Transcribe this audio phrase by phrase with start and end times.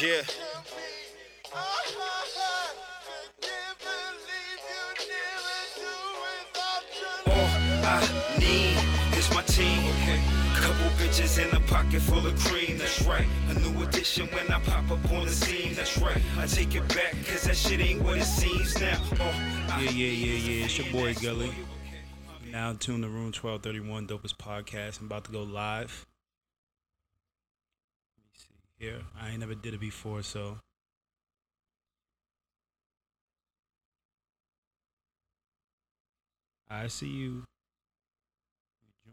[0.00, 0.22] Yeah.
[7.26, 7.32] All
[7.84, 8.00] I
[8.38, 9.92] need is my team.
[10.54, 13.26] Couple bitches in a pocket full of cream, that's right.
[13.50, 16.16] A new addition when I pop up on the scene, that's right.
[16.38, 18.98] I take it back, cause that shit ain't what it seems now.
[19.20, 19.34] Oh,
[19.78, 20.64] Yeah, yeah, yeah, yeah.
[20.64, 21.52] It's your boy Gully.
[22.50, 25.00] Now tune to Room 1231 Dopest Podcast.
[25.00, 26.06] I'm about to go live.
[28.82, 29.02] Let me see here.
[29.20, 30.58] I ain't never did it before, so.
[36.68, 37.44] I see you.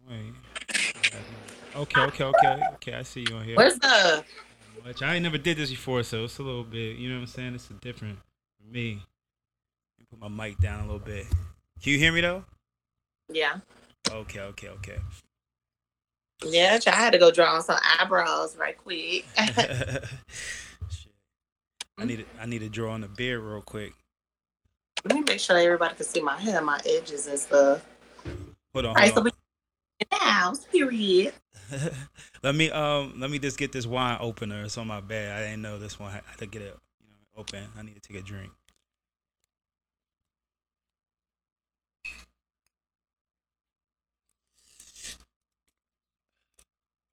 [0.07, 0.35] Join.
[1.75, 2.93] Okay, okay, okay, okay.
[2.93, 3.57] I see you on here.
[3.57, 4.23] Where's the?
[4.85, 5.01] Much.
[5.01, 6.95] I ain't never did this before, so it's a little bit.
[6.97, 7.55] You know what I'm saying?
[7.55, 8.17] It's a different
[8.57, 9.03] for me.
[10.09, 11.27] Put my mic down a little bit.
[11.83, 12.43] Can you hear me though?
[13.31, 13.59] Yeah,
[14.11, 14.97] Okay, okay, okay.
[16.45, 16.79] Yeah.
[16.87, 19.25] I had to go draw on some eyebrows right quick.
[21.97, 23.93] I need to, I need to draw on the beard real quick.
[25.03, 27.85] Let me make sure everybody can see my hair, my edges and stuff.
[28.73, 29.31] Hold on, All right, so hold we
[30.17, 30.65] house.
[30.65, 31.33] Period.
[32.43, 34.63] let me um let me just get this wine opener.
[34.63, 35.35] It's on my bed.
[35.35, 36.09] I didn't know this one.
[36.09, 37.65] I had to get it you know open.
[37.77, 38.51] I need to take a drink.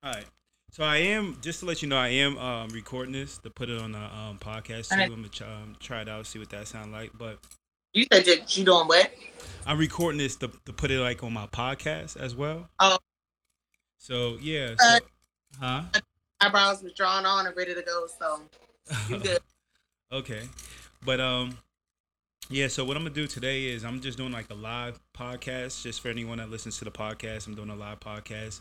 [0.07, 0.25] All right.
[0.71, 3.69] So I am just to let you know I am um, recording this to put
[3.69, 4.95] it on the um, podcast too.
[4.95, 5.03] Okay.
[5.03, 7.11] I'm gonna try, um, try it out, see what that sound like.
[7.19, 7.41] But
[7.93, 9.11] You said that you doing what?
[9.67, 12.69] I'm recording this to, to put it like on my podcast as well.
[12.79, 12.99] Oh.
[13.99, 14.77] So yeah.
[14.79, 14.99] Uh, So,
[15.61, 15.83] huh?
[16.41, 18.07] Eyebrows was drawn on and ready to go.
[18.17, 18.43] So
[19.09, 19.39] you good?
[20.13, 20.43] okay.
[21.05, 21.59] But um
[22.49, 25.83] yeah, so what I'm gonna do today is I'm just doing like a live podcast,
[25.83, 27.49] just for anyone that listens to the podcast.
[27.49, 28.61] I'm doing a live podcast.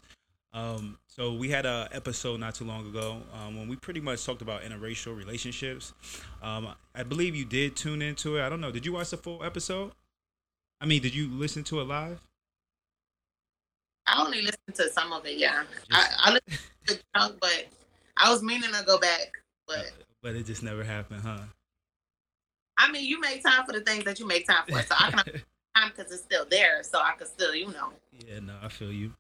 [0.56, 4.26] Um, so we had a episode not too long ago um, when we pretty much
[4.26, 5.94] talked about interracial relationships.
[6.42, 8.42] Um, I believe you did tune into it.
[8.42, 8.72] I don't know.
[8.72, 9.92] Did you watch the full episode?
[10.80, 12.22] I mean, did you listen to it live?
[14.08, 15.38] I only listened to some of it.
[15.38, 17.66] Yeah, I, I listened to chunk, but
[18.16, 19.34] I was meaning to go back.
[19.68, 19.92] But
[20.24, 21.40] But it just never happened, huh?
[22.78, 25.12] I mean, you make time for the things that you make time for, so I
[25.12, 25.24] can
[25.76, 27.92] time because it's still there, so I can still, you know.
[28.26, 29.12] Yeah, no, I feel you.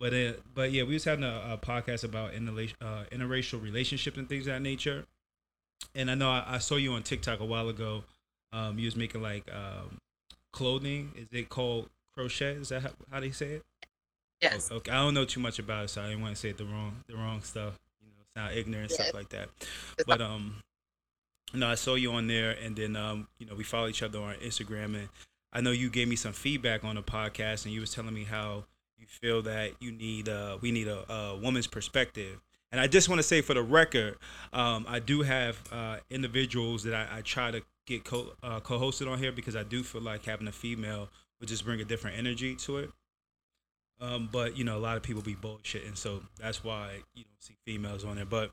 [0.00, 4.16] But uh, but yeah, we was having a, a podcast about interla- uh, interracial relationships
[4.16, 5.04] and things of that nature.
[5.94, 8.04] And I know I, I saw you on TikTok a while ago.
[8.52, 9.98] Um, you was making like um,
[10.52, 11.12] clothing.
[11.16, 12.52] Is it called crochet?
[12.54, 13.62] Is that how, how they say it?
[14.40, 14.70] Yes.
[14.72, 16.64] Okay, I don't know too much about it, so I didn't want to say the
[16.64, 17.78] wrong the wrong stuff.
[18.00, 18.94] You know, sound ignorant Yeah.
[19.04, 19.48] stuff like that.
[20.06, 20.62] But um,
[21.52, 24.18] no, I saw you on there, and then um, you know, we follow each other
[24.18, 25.08] on Instagram, and
[25.52, 28.24] I know you gave me some feedback on the podcast, and you was telling me
[28.24, 28.64] how
[29.00, 32.40] you feel that you need uh we need a, a woman's perspective.
[32.72, 34.16] And I just want to say for the record,
[34.52, 39.10] um, I do have uh, individuals that I, I try to get co- uh, co-hosted
[39.10, 41.08] on here because I do feel like having a female
[41.40, 42.90] would just bring a different energy to it.
[44.00, 47.42] Um, but you know, a lot of people be bullshitting, so that's why you don't
[47.42, 48.24] see females on there.
[48.24, 48.52] But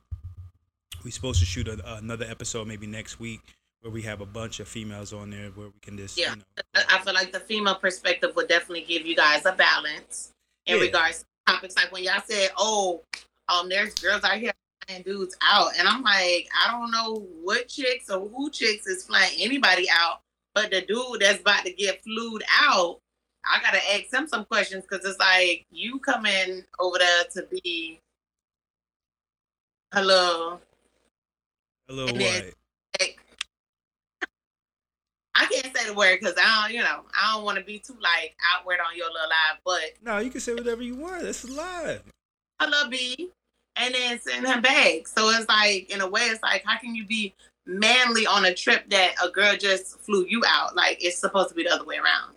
[1.06, 3.42] we're supposed to shoot a, another episode maybe next week
[3.82, 6.32] where we have a bunch of females on there where we can just Yeah.
[6.32, 10.34] you know I feel like the female perspective would definitely give you guys a balance
[10.68, 10.82] in Yeah.
[10.84, 13.04] regards to topics like when y'all said, "Oh,
[13.50, 14.54] um, there's girls out here
[14.86, 19.06] flying dudes out," and I'm like, I don't know what chicks or who chicks is
[19.06, 20.22] flying anybody out,
[20.54, 23.00] but the dude that's about to get flued out,
[23.46, 28.02] I gotta ask him some questions because it's like you coming over there to be,
[29.94, 30.60] hello,
[31.88, 32.57] hello, And what?
[35.38, 37.78] I can't say the word because I don't, you know, I don't want to be
[37.78, 41.22] too like outward on your little live, but No, you can say whatever you want.
[41.22, 42.02] That's live.
[42.60, 43.30] I love B,
[43.76, 45.08] and then send him back.
[45.08, 47.36] So it's like, in a way, it's like, how can you be
[47.68, 50.76] manly on a trip that a girl just flew you out?
[50.76, 52.34] Like it's supposed to be the other way around.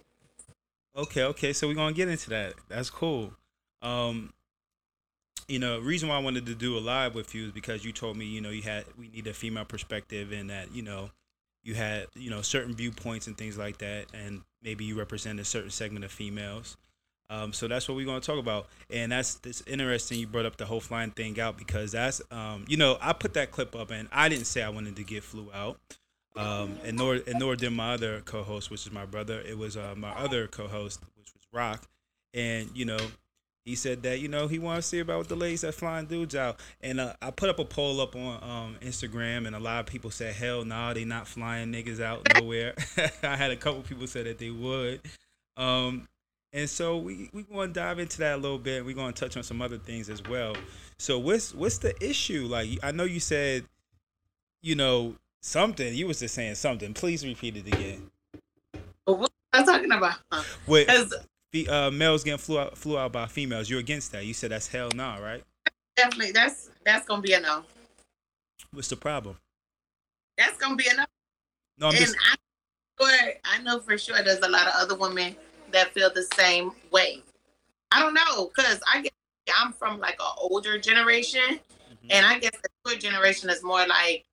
[0.95, 1.55] Okay, okay.
[1.55, 2.53] So we're gonna get into that.
[2.69, 3.33] That's cool.
[3.81, 4.35] Um,
[5.49, 7.93] you know, reason why I wanted to do a live with you is because you
[7.93, 11.11] told me, you know, you had we need a female perspective and that, you know,
[11.63, 15.45] you had, you know, certain viewpoints and things like that, and maybe you represent a
[15.45, 16.77] certain segment of females.
[17.29, 20.19] Um, so that's what we're gonna talk about, and that's it's interesting.
[20.19, 23.35] You brought up the whole flying thing out because that's, um, you know, I put
[23.35, 25.79] that clip up, and I didn't say I wanted to get flew out,
[26.35, 29.41] um, and nor and nor did my other co-host, which is my brother.
[29.41, 31.87] It was uh, my other co-host, which was Rock,
[32.35, 32.99] and you know,
[33.71, 36.35] he said that you know he wants to see about the ladies that flying dudes
[36.35, 39.81] out, and uh, I put up a poll up on um, Instagram, and a lot
[39.81, 42.75] of people said, "Hell no, nah, they not flying niggas out nowhere."
[43.23, 45.01] I had a couple people say that they would,
[45.57, 46.09] um,
[46.53, 48.85] and so we we going to dive into that a little bit.
[48.85, 50.57] We're going to touch on some other things as well.
[50.99, 52.47] So what's what's the issue?
[52.51, 53.65] Like I know you said
[54.63, 55.95] you know, something.
[55.95, 56.95] You was just saying something.
[56.95, 58.11] Please repeat it again.
[59.07, 60.17] But what am I talking about?
[60.67, 61.15] With Because
[61.53, 64.25] the uh, males getting flew out, flew out by females, you're against that.
[64.25, 65.43] You said that's hell nah, right?
[65.97, 67.63] definitely that's that's gonna be a no.
[68.73, 69.37] What's the problem?
[70.39, 71.05] That's gonna be a no.
[71.79, 72.37] No, I'm and just I,
[73.01, 75.37] sure, I know for sure there's a lot of other women
[75.73, 77.23] that feel the same way.
[77.93, 79.13] I don't know, cause I guess
[79.59, 81.61] I'm from like an older generation,
[81.91, 82.13] Mm-hmm.
[82.13, 84.25] and I guess the newer generation is more like,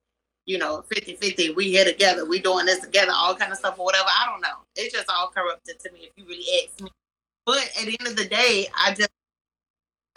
[0.45, 1.55] you know, 50-50.
[1.55, 4.07] We here together, we doing this together, all kind of stuff or whatever.
[4.07, 4.59] I don't know.
[4.75, 6.89] It's just all corrupted to me if you really ask me.
[7.47, 9.09] But at the end of the day, I just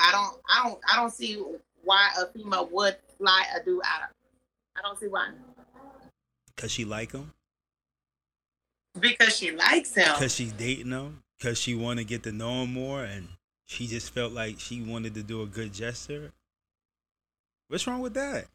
[0.01, 1.41] I don't I don't I don't see
[1.85, 4.17] why a female would fly a dude out of.
[4.77, 5.31] I don't see why.
[6.57, 7.33] because she like him,
[8.99, 10.13] Because she likes him.
[10.13, 13.29] because she's dating him, because she want to get to know him more, and
[13.65, 16.33] she just felt like she wanted to do a good gesture.
[17.69, 18.47] What's wrong with that?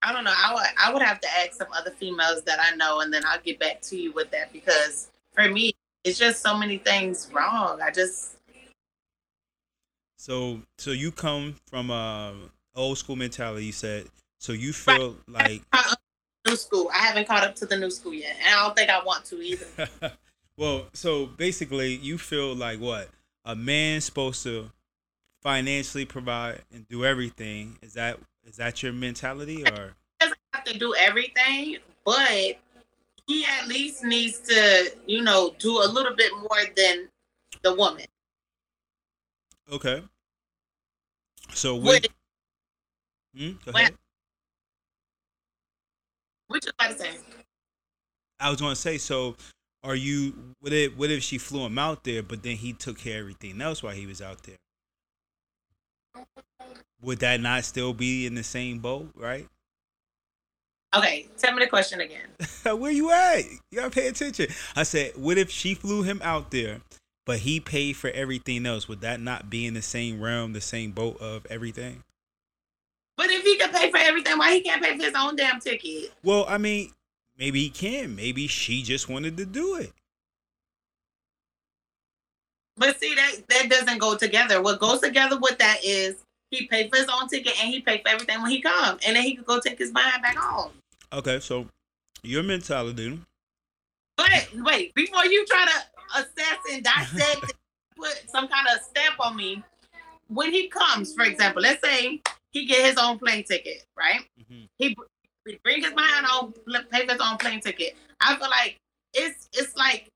[0.00, 0.32] I don't know.
[0.34, 3.24] I would I would have to ask some other females that I know, and then
[3.26, 5.72] I'll get back to you with that because for me,
[6.04, 7.80] it's just so many things wrong.
[7.80, 8.36] I just
[10.16, 12.34] So, so you come from a
[12.74, 13.66] old school mentality.
[13.66, 14.06] You said
[14.38, 14.52] so.
[14.52, 15.62] You feel like
[16.46, 16.90] new school.
[16.92, 19.24] I haven't caught up to the new school yet, and I don't think I want
[19.26, 19.66] to either.
[20.56, 23.08] well, so basically, you feel like what
[23.44, 24.70] a man's supposed to
[25.42, 27.78] financially provide and do everything.
[27.82, 29.94] Is that is that your mentality or?
[30.20, 32.58] doesn't have to do everything, but
[33.28, 37.08] he at least needs to, you know, do a little bit more than
[37.62, 38.06] the woman.
[39.70, 40.02] Okay.
[41.52, 42.08] So What, what?
[43.36, 43.50] Hmm?
[43.70, 43.92] What-
[46.64, 47.18] you about to say?
[48.40, 48.98] I was gonna say.
[48.98, 49.36] So,
[49.82, 50.54] are you?
[50.60, 50.96] What if?
[50.96, 53.82] What if she flew him out there, but then he took care of everything else
[53.82, 54.56] while he was out there?
[57.02, 59.46] Would that not still be in the same boat, right?
[60.96, 62.28] Okay, tell me the question again.
[62.78, 63.44] Where you at?
[63.70, 64.46] You gotta pay attention.
[64.74, 66.80] I said, what if she flew him out there,
[67.26, 68.88] but he paid for everything else?
[68.88, 72.02] Would that not be in the same realm, the same boat of everything?
[73.18, 75.60] But if he can pay for everything, why he can't pay for his own damn
[75.60, 76.12] ticket?
[76.22, 76.92] Well, I mean,
[77.36, 78.14] maybe he can.
[78.16, 79.92] Maybe she just wanted to do it.
[82.78, 84.62] But see that that doesn't go together.
[84.62, 86.14] What goes together with that is
[86.50, 89.16] he paid for his own ticket and he paid for everything when he come, and
[89.16, 90.72] then he could go take his behind back home.
[91.12, 91.66] Okay, so
[92.22, 93.18] your mentality.
[94.16, 97.52] But wait, before you try to assess and dissect,
[97.96, 99.62] put some kind of stamp on me,
[100.28, 104.20] when he comes, for example, let's say he get his own plane ticket, right?
[104.40, 104.68] Mhm.
[104.78, 104.96] He,
[105.46, 106.52] he bring his behind on
[106.90, 107.96] pay for his own plane ticket.
[108.20, 108.78] I feel like
[109.14, 110.10] it's it's like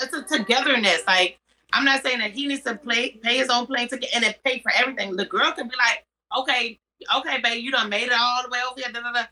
[0.00, 1.02] it's a togetherness.
[1.06, 1.38] Like
[1.74, 4.34] I'm not saying that he needs to play pay his own plane ticket and then
[4.44, 5.16] pay for everything.
[5.16, 6.04] The girl could be like,
[6.38, 6.78] okay,
[7.16, 8.92] okay, babe, you done made it all the way over here.
[8.92, 9.24] Da, da, da.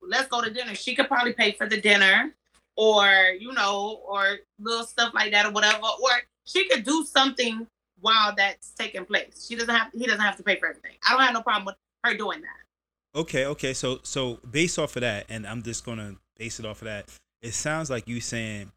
[0.00, 0.74] Let's go to dinner.
[0.74, 2.34] She could probably pay for the dinner,
[2.76, 3.06] or
[3.38, 5.82] you know, or little stuff like that, or whatever.
[5.82, 6.10] Or
[6.44, 7.66] she could do something
[8.00, 9.46] while that's taking place.
[9.48, 9.92] She doesn't have.
[9.92, 10.96] He doesn't have to pay for everything.
[11.06, 13.20] I don't have no problem with her doing that.
[13.20, 13.74] Okay, okay.
[13.74, 17.10] So so based off of that, and I'm just gonna base it off of that.
[17.42, 18.72] It sounds like you saying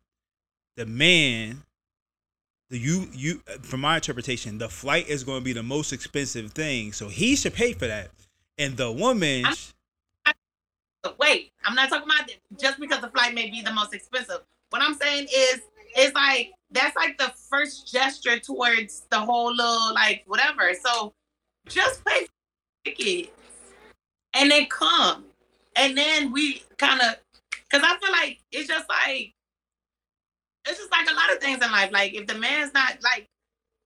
[0.76, 1.64] the man,
[2.78, 6.94] you you from my interpretation, the flight is going to be the most expensive thing,
[6.94, 8.12] so he should pay for that,
[8.58, 9.46] and the woman.
[9.46, 9.56] I'm-
[11.04, 14.40] But wait, I'm not talking about just because the flight may be the most expensive.
[14.72, 15.62] What I'm saying is,
[15.96, 20.72] it's like that's like the first gesture towards the whole little like whatever.
[20.84, 21.14] So
[21.68, 22.26] just pay
[22.84, 23.32] ticket
[24.34, 25.26] and then come,
[25.76, 27.16] and then we kind of,
[27.72, 29.35] cause I feel like it's just like
[30.66, 31.92] it's just like a lot of things in life.
[31.92, 33.28] Like if the man's not like,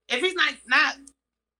[0.07, 0.95] if he's not not,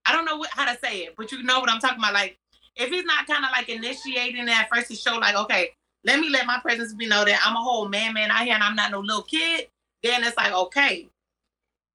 [0.06, 2.14] I don't know what, how to say it, but you know what I'm talking about.
[2.14, 2.38] Like
[2.76, 5.70] if he's not kind of like initiating that first to show like, okay,
[6.06, 8.54] let me let my presence be know that I'm a whole man, man out here,
[8.54, 9.68] and I'm not no little kid.
[10.02, 11.10] Then it's like okay,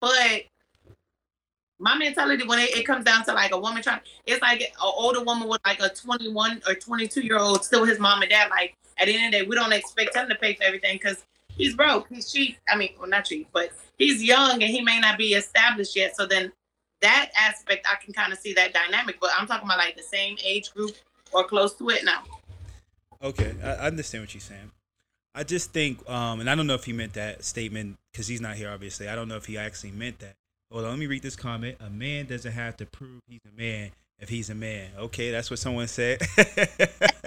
[0.00, 0.44] but
[1.78, 4.68] my mentality when it, it comes down to like a woman trying, it's like an
[4.80, 8.50] older woman with like a 21 or 22 year old still his mom and dad.
[8.50, 10.96] Like at the end of the day, we don't expect him to pay for everything
[10.96, 11.24] because
[11.56, 12.58] he's broke, he's cheap.
[12.68, 16.16] I mean, well not cheap, but he's young and he may not be established yet.
[16.16, 16.52] So then
[17.00, 19.18] that aspect, I can kind of see that dynamic.
[19.20, 20.92] But I'm talking about like the same age group
[21.32, 22.22] or close to it now.
[23.22, 24.70] Okay, I, understand what you're saying.
[25.34, 28.40] I just think, um, and I don't know if he meant that statement because he's
[28.40, 28.70] not here.
[28.70, 30.34] Obviously, I don't know if he actually meant that.
[30.70, 31.76] Hold on, let me read this comment.
[31.80, 34.90] A man doesn't have to prove he's a man if he's a man.
[34.98, 36.20] Okay, that's what someone said.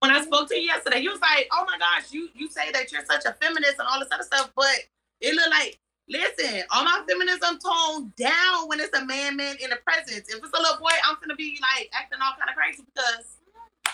[0.00, 2.70] When I spoke to you yesterday, you was like, "Oh my gosh, you you say
[2.72, 4.76] that you're such a feminist and all this other stuff," but
[5.20, 5.78] it looked like
[6.10, 10.28] Listen, all my feminism toned down when it's a man man in the presence.
[10.28, 13.36] If it's a little boy, I'm gonna be like acting all kind of crazy because.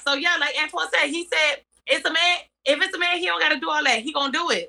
[0.04, 2.38] So yeah, like Antoine said, he said it's a man.
[2.64, 4.02] If it's a man, he don't got to do all that.
[4.02, 4.68] He gonna do it.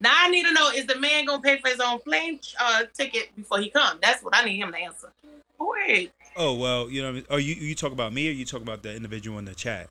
[0.00, 2.84] Now I need to know: is the man gonna pay for his own plane uh,
[2.94, 3.98] ticket before he come?
[4.00, 5.12] That's what I need him to answer.
[5.58, 6.12] Wait.
[6.36, 8.96] Oh well, you know, or you you talk about me, or you talk about the
[8.96, 9.90] individual in the chat.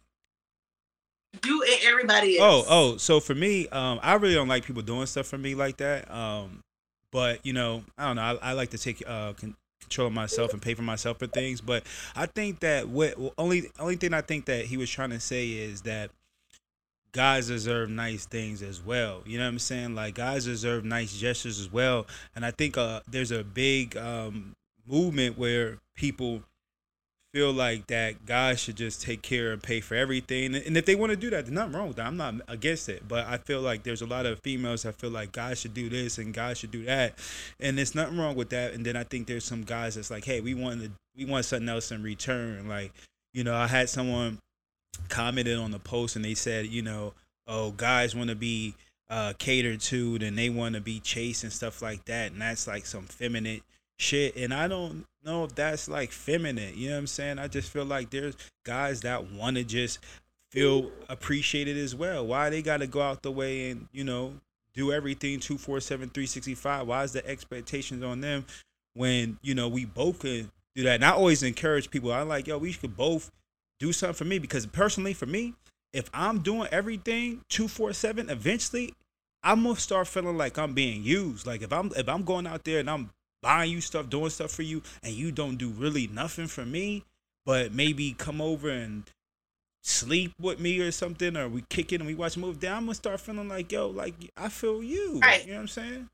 [1.46, 2.66] You and everybody else.
[2.68, 2.98] Oh, oh.
[2.98, 6.10] So for me, um, I really don't like people doing stuff for me like that.
[6.12, 6.64] Um,
[7.12, 8.22] but you know, I don't know.
[8.22, 11.28] I, I like to take uh, con- control of myself and pay for myself for
[11.28, 11.62] things.
[11.62, 11.84] But
[12.16, 15.50] I think that what only only thing I think that he was trying to say
[15.50, 16.12] is that
[17.12, 19.22] guys deserve nice things as well.
[19.26, 19.96] You know what I'm saying?
[19.96, 22.08] Like guys deserve nice gestures as well.
[22.36, 24.56] And I think uh, there's a big um,
[24.88, 26.44] movement where people
[27.34, 30.56] feel like that guys should just take care and pay for everything.
[30.56, 32.08] And if they want to do that, there's nothing wrong with that.
[32.08, 33.08] I'm not against it.
[33.08, 35.90] But I feel like there's a lot of females that feel like guys should do
[35.90, 37.20] this and guys should do that.
[37.60, 38.74] And there's nothing wrong with that.
[38.74, 41.46] And then I think there's some guys that's like, hey, we want to we want
[41.46, 42.68] something else in return.
[42.68, 42.94] Like,
[43.34, 44.40] you know, I had someone
[45.08, 47.14] commented on the post and they said, you know,
[47.48, 48.74] oh, guys want to be
[49.10, 52.32] uh, catered to and they want to be chased and stuff like that.
[52.32, 53.62] And that's like some feminine
[53.98, 54.36] shit.
[54.36, 56.74] And I don't if that's like feminine.
[56.76, 57.40] You know what I'm saying?
[57.40, 60.00] I just feel like there's guys that want to just
[60.52, 62.26] feel appreciated as well.
[62.26, 64.34] Why they got to go out the way and, you know,
[64.74, 66.88] do everything 247 365?
[66.88, 68.46] Why is the expectations on them
[68.94, 70.96] when, you know, we both can do that?
[70.96, 72.12] And I always encourage people.
[72.12, 73.32] I'm like, yo, we should both
[73.80, 75.54] do something for me because personally, for me,
[75.94, 78.94] if I'm doing everything 247, eventually
[79.44, 81.48] I'm gonna start feeling like I'm being used.
[81.48, 83.10] Like if I'm if I'm going out there and I'm
[83.42, 87.04] buying you stuff, doing stuff for you, and you don't do really nothing for me,
[87.46, 89.04] but maybe come over and
[89.82, 92.74] sleep with me or something, or we kick it and we watch a movie, then
[92.74, 95.20] I'm gonna start feeling like, yo, like I feel you.
[95.20, 95.46] Right.
[95.46, 96.10] You know what I'm saying?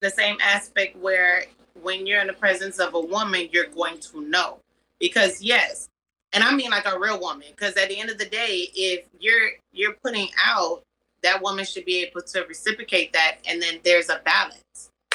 [0.00, 1.44] The same aspect where
[1.82, 4.58] when you're in the presence of a woman, you're going to know.
[5.00, 5.88] Because yes,
[6.32, 9.06] and I mean like a real woman, because at the end of the day, if
[9.18, 10.82] you're you're putting out,
[11.22, 14.62] that woman should be able to reciprocate that, and then there's a balance.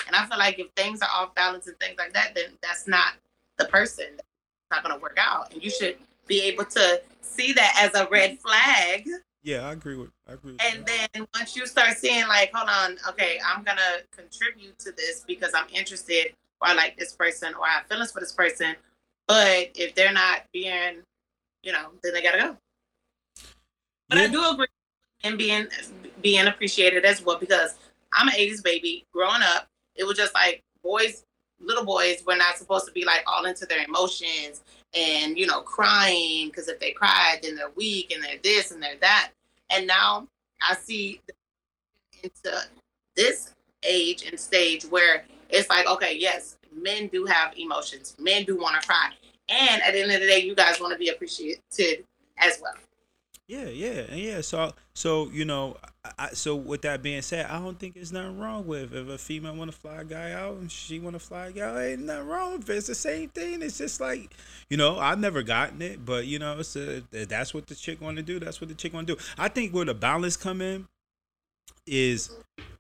[0.08, 2.88] And I feel like if things are off balance and things like that, then that's
[2.88, 3.14] not
[3.58, 4.06] the person.
[4.14, 5.54] It's not going to work out.
[5.54, 9.08] And you should be able to see that as a red flag.
[9.44, 10.10] Yeah, I agree with.
[10.28, 10.54] I agree.
[10.54, 11.10] With and that.
[11.14, 15.52] then once you start seeing, like, hold on, okay, I'm gonna contribute to this because
[15.54, 18.76] I'm interested, or I like this person, or I have feelings for this person.
[19.28, 21.02] But if they're not being,
[21.62, 22.58] you know, then they gotta go.
[24.08, 24.24] But yeah.
[24.24, 24.68] I do agree
[25.24, 25.68] in being
[26.22, 27.76] being appreciated as well because
[28.14, 31.24] I'm an 80s baby growing up it was just like boys,
[31.60, 34.62] little boys were not supposed to be like all into their emotions
[34.94, 38.82] and you know crying because if they cried, then they're weak and they're this and
[38.82, 39.32] they're that.
[39.70, 40.28] And now
[40.62, 41.22] I see
[42.22, 42.58] into
[43.16, 48.58] this age and stage where it's like, okay, yes, men do have emotions, men do
[48.58, 49.12] want to cry,
[49.50, 52.06] and at the end of the day, you guys want to be appreciated
[52.38, 52.74] as well.
[53.48, 54.42] Yeah, yeah, and yeah.
[54.42, 55.76] So, so you know,
[56.18, 59.18] I, so with that being said, I don't think there's nothing wrong with if a
[59.18, 62.04] female want to fly a guy out and she want to fly a guy, ain't
[62.04, 62.78] nothing wrong with it.
[62.78, 63.62] It's the same thing.
[63.62, 64.34] It's just like,
[64.70, 68.00] you know, I've never gotten it, but you know, it's a, that's what the chick
[68.00, 68.40] want to do.
[68.40, 69.22] That's what the chick want to do.
[69.38, 70.88] I think where the balance come in
[71.86, 72.32] is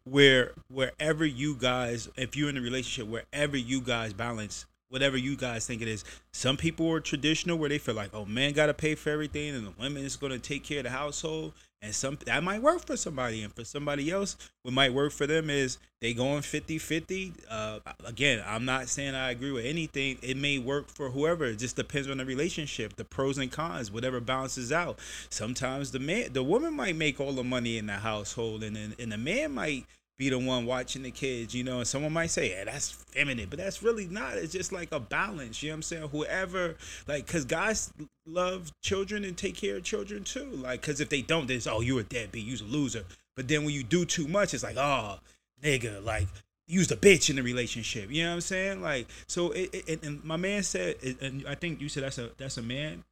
[0.05, 5.35] where wherever you guys, if you're in a relationship, wherever you guys balance whatever you
[5.35, 6.05] guys think it is.
[6.33, 9.55] Some people are traditional where they feel like, oh, man got to pay for everything
[9.55, 11.53] and the women is going to take care of the household.
[11.81, 15.27] And some that might work for somebody, and for somebody else, what might work for
[15.27, 17.33] them is they going 50 50.
[17.49, 20.17] Uh, again, I'm not saying I agree with anything.
[20.21, 21.43] It may work for whoever.
[21.43, 24.97] It just depends on the relationship, the pros and cons, whatever balances out.
[25.29, 28.95] Sometimes the man, the woman might make all the money in the household, and then
[28.97, 29.85] and the man might
[30.17, 33.47] be the one watching the kids, you know, and someone might say, yeah, that's feminine,
[33.49, 34.37] but that's really not.
[34.37, 36.09] It's just like a balance, you know what I'm saying?
[36.09, 36.75] Whoever,
[37.07, 37.91] like, because guys
[38.25, 40.49] love children and take care of children too.
[40.51, 43.05] Like, because if they don't, then it's, oh, you're a deadbeat, you's a loser.
[43.35, 45.17] But then when you do too much, it's like, oh,
[45.63, 46.27] nigga, like,
[46.67, 48.11] use the bitch in the relationship.
[48.11, 48.81] You know what I'm saying?
[48.81, 52.29] Like, so it, it and my man said, and I think you said that's a
[52.37, 53.03] that's a man,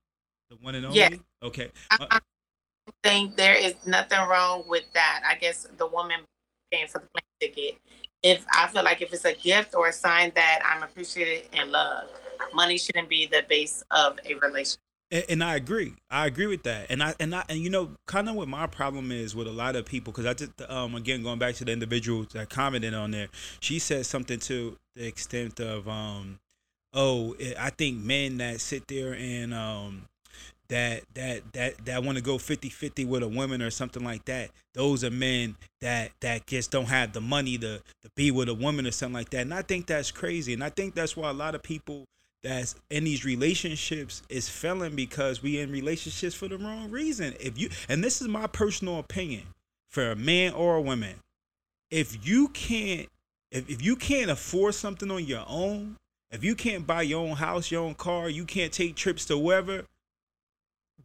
[0.50, 1.00] the one and only.
[1.00, 1.10] Yeah.
[1.43, 1.72] Okay.
[1.89, 2.20] I, uh, I
[3.03, 5.24] think there is nothing wrong with that.
[5.27, 6.22] I guess the woman
[6.71, 7.79] paying for the plane ticket.
[8.23, 11.71] If I feel like if it's a gift or a sign that I'm appreciated and
[11.71, 12.11] loved,
[12.53, 14.79] money shouldn't be the base of a relationship.
[15.27, 15.95] And, I agree.
[16.09, 16.85] I agree with that.
[16.89, 19.51] And I and I and you know, kind of what my problem is with a
[19.51, 22.93] lot of people, because I just um again going back to the individual that commented
[22.93, 23.27] on there,
[23.59, 26.39] she said something to the extent of um,
[26.93, 30.03] oh, I think men that sit there and um
[30.71, 34.51] that that that that want to go 50-50 with a woman or something like that.
[34.73, 38.53] Those are men that that just don't have the money to to be with a
[38.53, 39.41] woman or something like that.
[39.41, 40.53] And i think that's crazy.
[40.53, 42.05] And i think that's why a lot of people
[42.41, 47.35] that's in these relationships is failing because we in relationships for the wrong reason.
[47.39, 49.43] If you and this is my personal opinion
[49.89, 51.15] for a man or a woman.
[51.91, 53.09] If you can't
[53.51, 55.97] if, if you can't afford something on your own
[56.31, 59.37] if you can't buy your own house your own car you can't take trips to
[59.37, 59.83] wherever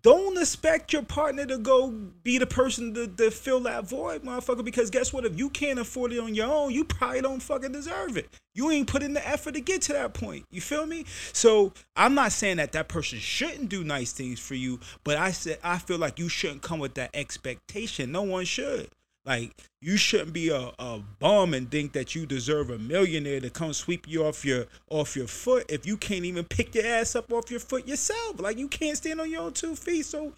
[0.07, 1.91] don't expect your partner to go
[2.23, 4.65] be the person to, to fill that void, motherfucker.
[4.65, 5.25] Because guess what?
[5.25, 8.29] If you can't afford it on your own, you probably don't fucking deserve it.
[8.55, 10.45] You ain't put in the effort to get to that point.
[10.53, 11.07] You feel me?
[11.33, 15.33] So I'm not saying that that person shouldn't do nice things for you, but I
[15.33, 18.13] said I feel like you shouldn't come with that expectation.
[18.13, 18.89] No one should.
[19.26, 23.50] Like you shouldn't be a, a bum and think that you deserve a millionaire to
[23.50, 27.16] come sweep you off your off your foot if you can't even pick your ass
[27.16, 28.40] up off your foot yourself.
[28.40, 30.06] Like you can't stand on your own two feet.
[30.06, 30.33] So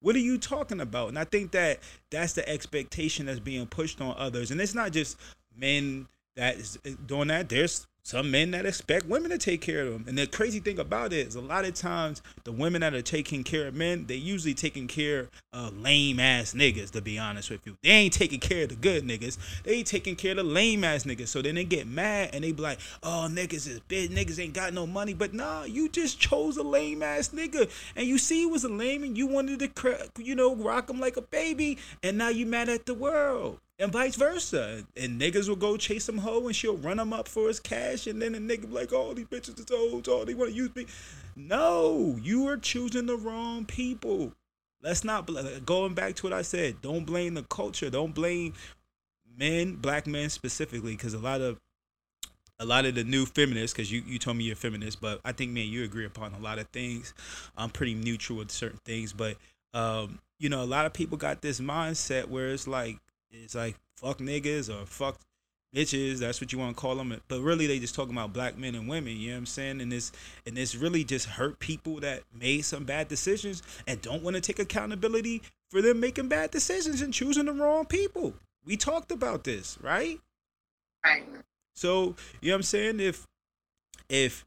[0.00, 1.08] what are you talking about?
[1.08, 4.50] And I think that that's the expectation that's being pushed on others.
[4.50, 5.18] And it's not just
[5.56, 7.48] men that is eh, doing that.
[7.48, 10.04] There's some men that expect women to take care of them.
[10.06, 13.00] And the crazy thing about it is a lot of times the women that are
[13.00, 17.48] taking care of men, they usually taking care of lame ass niggas, to be honest
[17.48, 17.78] with you.
[17.82, 19.38] They ain't taking care of the good niggas.
[19.62, 21.28] They taking care of the lame ass niggas.
[21.28, 24.52] So then they get mad and they be like, oh niggas is big, niggas ain't
[24.52, 25.14] got no money.
[25.14, 27.70] But nah, you just chose a lame ass nigga.
[27.96, 31.00] And you see he was a lame and you wanted to you know, rock him
[31.00, 31.78] like a baby.
[32.02, 34.84] And now you mad at the world and vice versa.
[34.96, 38.06] And niggas will go chase some hoe and she'll run him up for his cash.
[38.06, 40.56] And then the nigga be like, oh, these bitches is old, oh, they want to
[40.56, 40.86] use me.
[41.36, 44.32] No, you are choosing the wrong people.
[44.82, 45.28] Let's not,
[45.64, 47.88] going back to what I said, don't blame the culture.
[47.88, 48.52] Don't blame
[49.36, 51.58] men, black men specifically, because a lot of,
[52.60, 55.20] a lot of the new feminists, because you, you told me you're a feminist, but
[55.24, 57.14] I think, man, you agree upon a lot of things.
[57.56, 59.36] I'm pretty neutral with certain things, but,
[59.72, 62.98] um, you know, a lot of people got this mindset where it's like,
[63.42, 65.18] it's like fuck niggas or fuck
[65.74, 66.18] bitches.
[66.18, 67.20] That's what you want to call them.
[67.28, 69.16] But really, they just talking about black men and women.
[69.16, 69.80] You know what I'm saying?
[69.80, 70.12] And this
[70.46, 74.40] and this really just hurt people that made some bad decisions and don't want to
[74.40, 78.34] take accountability for them making bad decisions and choosing the wrong people.
[78.64, 80.18] We talked about this, right?
[81.04, 81.24] Right.
[81.74, 83.00] So you know what I'm saying?
[83.00, 83.26] If
[84.08, 84.44] if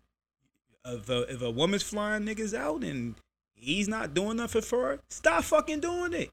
[0.85, 3.15] if a, if a woman's flying niggas out and
[3.53, 6.31] he's not doing nothing for her, stop fucking doing it.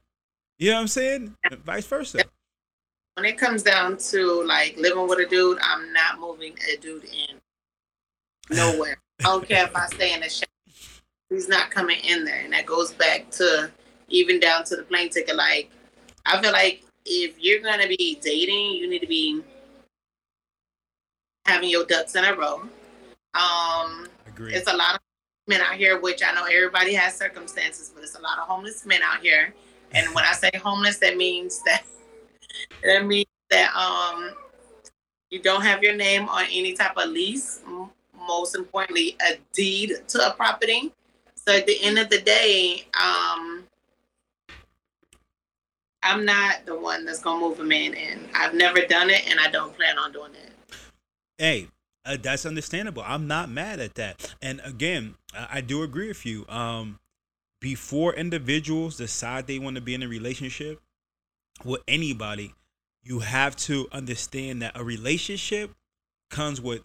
[0.56, 1.34] You know what I'm saying?
[1.50, 2.20] And vice versa
[3.14, 7.04] when it comes down to like living with a dude, I'm not moving a dude
[7.04, 7.40] in
[8.50, 8.96] nowhere.
[9.20, 10.48] I don't care if I stay in the shack.
[11.30, 12.40] He's not coming in there.
[12.40, 13.70] And that goes back to
[14.08, 15.36] even down to the plane ticket.
[15.36, 15.70] Like,
[16.26, 19.42] I feel like if you're going to be dating, you need to be
[21.46, 22.62] having your ducks in a row.
[23.34, 24.54] Um, Agreed.
[24.54, 25.00] It's a lot of
[25.46, 28.84] men out here, which I know everybody has circumstances, but it's a lot of homeless
[28.86, 29.54] men out here.
[29.92, 31.84] And when I say homeless, that means that
[32.82, 34.34] that means that um
[35.30, 37.60] you don't have your name on any type of lease.
[38.16, 40.92] Most importantly, a deed to a property.
[41.34, 43.64] So at the end of the day, um,
[46.02, 48.28] I'm not the one that's gonna move a man in.
[48.34, 50.52] I've never done it, and I don't plan on doing it.
[51.38, 51.68] Hey,
[52.06, 53.02] uh, that's understandable.
[53.04, 54.34] I'm not mad at that.
[54.40, 56.46] And again, I, I do agree with you.
[56.48, 56.98] Um,
[57.60, 60.80] before individuals decide they want to be in a relationship,
[61.64, 62.54] with anybody,
[63.02, 65.70] you have to understand that a relationship
[66.30, 66.82] comes with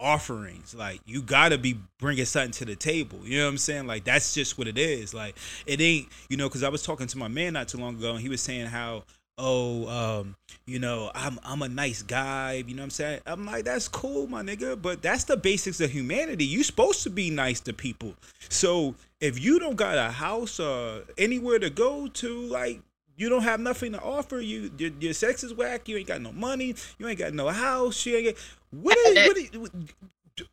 [0.00, 0.74] offerings.
[0.74, 3.20] Like you gotta be bringing something to the table.
[3.24, 3.86] You know what I'm saying?
[3.86, 5.14] Like that's just what it is.
[5.14, 7.96] Like it ain't, you know, because I was talking to my man not too long
[7.96, 9.04] ago, and he was saying how,
[9.38, 12.64] oh, um, you know, I'm I'm a nice guy.
[12.66, 13.20] You know what I'm saying?
[13.26, 14.80] I'm like, that's cool, my nigga.
[14.80, 16.44] But that's the basics of humanity.
[16.44, 18.14] You supposed to be nice to people.
[18.48, 22.80] So if you don't got a house or anywhere to go to, like
[23.20, 24.40] you don't have nothing to offer.
[24.40, 25.86] You your, your sex is whack.
[25.88, 26.74] You ain't got no money.
[26.98, 28.06] You ain't got no house.
[28.06, 28.38] You ain't get
[28.70, 29.36] what is what?
[29.36, 29.70] Is, what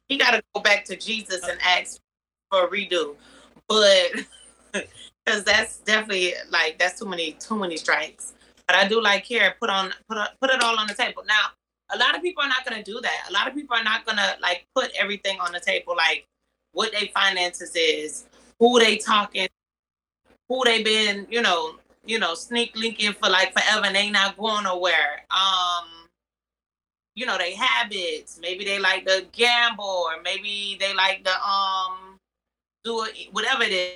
[0.09, 2.01] he got to go back to Jesus and ask
[2.51, 3.15] for a redo,
[3.69, 4.11] but
[5.25, 8.33] because that's definitely like that's too many too many strikes.
[8.67, 11.23] But I do like here put on put on, put it all on the table.
[11.25, 11.51] Now
[11.95, 13.27] a lot of people are not gonna do that.
[13.29, 16.27] A lot of people are not gonna like put everything on the table, like
[16.73, 18.25] what they finances is,
[18.59, 19.47] who they talking,
[20.49, 21.75] who they been, you know,
[22.07, 25.25] you know, sneak linking for like forever and they not going nowhere.
[25.29, 26.07] Um,
[27.13, 28.39] you know, they habits.
[28.41, 32.17] Maybe they like to gamble or maybe they like to um
[32.83, 33.91] do it whatever it is.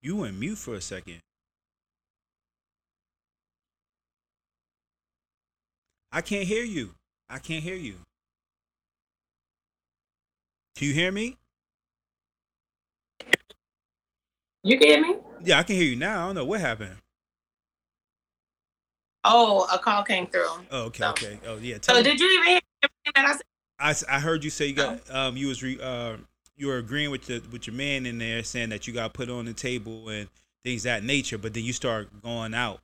[0.00, 1.20] You went mute for a second.
[6.10, 6.94] I can't hear you.
[7.28, 7.96] I can't hear you.
[10.76, 11.36] Can you hear me?
[14.62, 15.16] You can hear me?
[15.44, 16.24] Yeah, I can hear you now.
[16.24, 16.96] I don't know what happened.
[19.24, 20.46] Oh, a call came through.
[20.70, 21.38] Oh, okay, So- okay.
[21.46, 21.78] Oh, yeah.
[21.82, 23.32] So me- did you even hear everything that I
[23.94, 24.06] said?
[24.10, 26.16] I, I heard you say you got um you was re, uh
[26.56, 29.30] you were agreeing with the with your man in there saying that you got put
[29.30, 30.28] on the table and
[30.64, 32.80] things that nature, but then you start going out.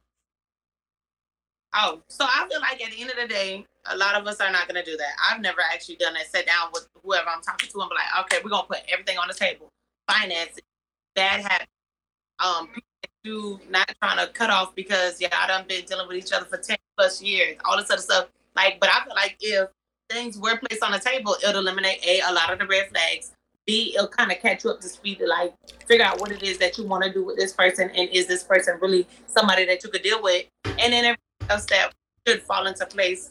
[1.75, 4.41] Oh, so I feel like at the end of the day, a lot of us
[4.41, 5.13] are not gonna do that.
[5.29, 6.31] I've never actually done that.
[6.31, 9.19] Sit down with whoever I'm talking to and be like, okay, we're gonna put everything
[9.19, 9.69] on the table.
[10.09, 10.61] Finances,
[11.17, 12.69] um,
[13.03, 16.47] that you not trying to cut off because y'all done been dealing with each other
[16.47, 18.29] for 10 plus years, all this other stuff.
[18.57, 19.69] Like, but I feel like if
[20.11, 23.33] things were placed on the table, it'll eliminate A, a lot of the red flags.
[23.67, 25.55] B, it'll kind of catch you up to speed to like
[25.87, 28.27] figure out what it is that you want to do with this person and is
[28.27, 30.45] this person really somebody that you could deal with?
[30.65, 31.93] And then everything else that
[32.27, 33.31] should fall into place.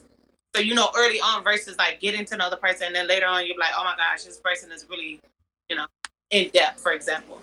[0.56, 3.28] So you know early on versus like getting to know the person and then later
[3.28, 5.22] on you're like, oh my gosh, this person is really,
[5.70, 5.86] you know,
[6.32, 7.40] in depth, for example.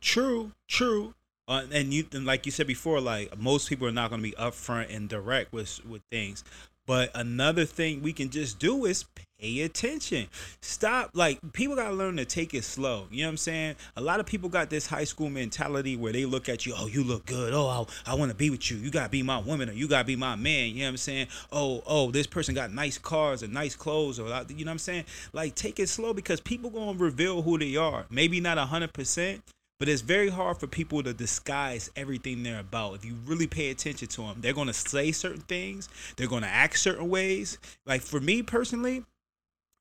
[0.00, 1.14] True, true.
[1.48, 4.28] Uh, and you and like you said before, like most people are not going to
[4.28, 6.44] be upfront and direct with with things.
[6.86, 9.04] But another thing we can just do is
[9.38, 10.26] pay attention.
[10.60, 11.10] Stop.
[11.14, 13.06] Like people gotta learn to take it slow.
[13.10, 13.76] You know what I'm saying?
[13.96, 16.74] A lot of people got this high school mentality where they look at you.
[16.76, 17.54] Oh, you look good.
[17.54, 18.76] Oh, I, I want to be with you.
[18.76, 20.70] You gotta be my woman, or you gotta be my man.
[20.70, 21.28] You know what I'm saying?
[21.52, 24.78] Oh, oh, this person got nice cars and nice clothes, or you know what I'm
[24.78, 25.04] saying?
[25.32, 28.06] Like take it slow because people gonna reveal who they are.
[28.10, 29.42] Maybe not hundred percent,
[29.80, 32.94] but it's very hard for people to disguise everything they're about.
[32.94, 36.42] If you really pay attention to them, they're going to say certain things, they're going
[36.42, 37.58] to act certain ways.
[37.86, 39.04] Like for me personally,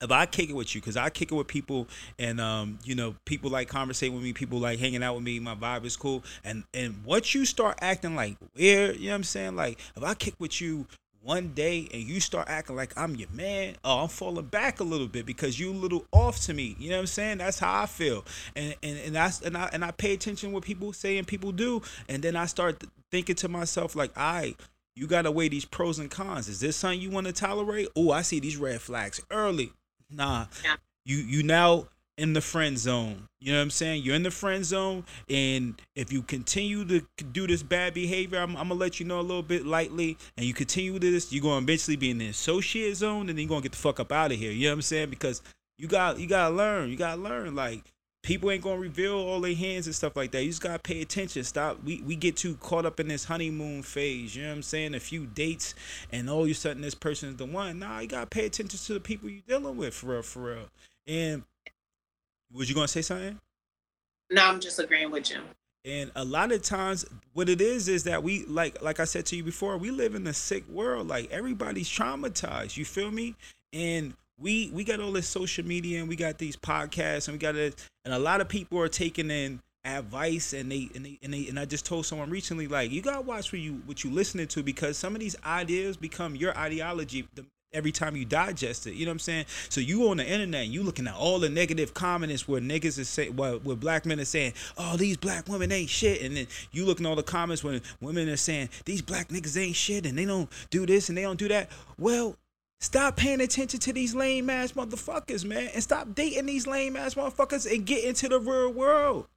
[0.01, 1.85] if I kick it with you, because I kick it with people,
[2.17, 5.39] and um, you know, people like conversating with me, people like hanging out with me,
[5.39, 9.15] my vibe is cool, and and once you start acting like weird, you know what
[9.15, 9.57] I'm saying?
[9.57, 10.87] Like if I kick with you
[11.21, 14.83] one day and you start acting like I'm your man, oh, I'm falling back a
[14.83, 16.75] little bit because you a little off to me.
[16.79, 17.37] You know what I'm saying?
[17.39, 18.25] That's how I feel.
[18.55, 21.51] And and and that's and I and I pay attention what people say and people
[21.51, 24.55] do, and then I start thinking to myself like, I.
[24.95, 26.49] You gotta weigh these pros and cons.
[26.49, 27.87] Is this something you want to tolerate?
[27.95, 29.71] Oh, I see these red flags early.
[30.09, 30.75] Nah, Yeah.
[31.05, 31.87] you you now
[32.19, 33.27] in the friend zone.
[33.39, 34.03] You know what I'm saying?
[34.03, 37.01] You're in the friend zone, and if you continue to
[37.31, 40.45] do this bad behavior, I'm, I'm gonna let you know a little bit lightly, and
[40.45, 43.49] you continue with this, you're gonna eventually be in the associate zone, and then you're
[43.49, 44.51] gonna get the fuck up out of here.
[44.51, 45.09] You know what I'm saying?
[45.09, 45.41] Because
[45.77, 46.89] you got you gotta learn.
[46.89, 47.55] You gotta learn.
[47.55, 47.83] Like
[48.21, 50.43] people ain't gonna reveal all their hands and stuff like that.
[50.43, 51.45] You just gotta pay attention.
[51.45, 51.81] Stop.
[51.85, 54.35] We we get too caught up in this honeymoon phase.
[54.35, 54.93] You know what I'm saying?
[54.93, 55.73] A few dates,
[56.11, 57.79] and all a sudden this person is the one.
[57.79, 60.69] Nah, you gotta pay attention to the people you're dealing with for real, for real.
[61.07, 61.43] And
[62.53, 63.37] was you gonna say something?
[64.31, 65.39] No, I'm just agreeing with you.
[65.85, 69.25] And a lot of times, what it is is that we like, like I said
[69.27, 71.07] to you before, we live in a sick world.
[71.07, 72.77] Like everybody's traumatized.
[72.77, 73.35] You feel me?
[73.71, 77.39] And we we got all this social media, and we got these podcasts, and we
[77.39, 81.19] got it, and a lot of people are taking in advice, and they and they
[81.21, 84.03] and they and I just told someone recently, like you gotta watch what you what
[84.03, 87.27] you listening to because some of these ideas become your ideology.
[87.35, 88.93] The, every time you digest it.
[88.93, 89.45] You know what I'm saying?
[89.69, 93.09] So you on the internet, you looking at all the negative comments where niggas is
[93.09, 96.21] saying, well, where black men are saying, oh, these black women ain't shit.
[96.21, 99.59] And then you looking at all the comments when women are saying, these black niggas
[99.59, 101.69] ain't shit and they don't do this and they don't do that.
[101.97, 102.35] Well,
[102.81, 107.15] Stop paying attention to these lame ass motherfuckers, man, and stop dating these lame ass
[107.15, 109.27] motherfuckers and get into the real world.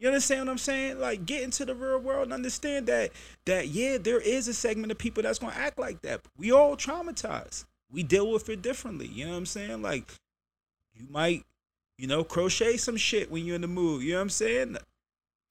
[0.00, 0.98] You understand what I'm saying?
[0.98, 3.12] Like get into the real world and understand that
[3.44, 6.22] that yeah, there is a segment of people that's gonna act like that.
[6.38, 7.66] We all traumatized.
[7.92, 9.06] We deal with it differently.
[9.06, 9.82] You know what I'm saying?
[9.82, 10.10] Like
[10.94, 11.44] you might,
[11.98, 14.02] you know, crochet some shit when you're in the mood.
[14.02, 14.78] You know what I'm saying?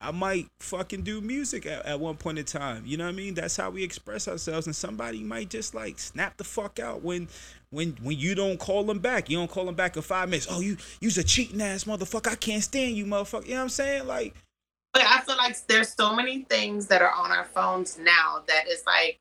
[0.02, 2.84] I might fucking do music at, at one point in time.
[2.86, 3.34] You know what I mean?
[3.34, 4.66] That's how we express ourselves.
[4.66, 7.28] And somebody might just like snap the fuck out when
[7.70, 9.28] when when you don't call them back.
[9.28, 10.46] You don't call them back in five minutes.
[10.50, 12.32] Oh, you you's a cheating ass motherfucker.
[12.32, 13.44] I can't stand you, motherfucker.
[13.44, 14.06] You know what I'm saying?
[14.06, 14.34] Like
[14.94, 18.64] But I feel like there's so many things that are on our phones now that
[18.68, 19.18] it's like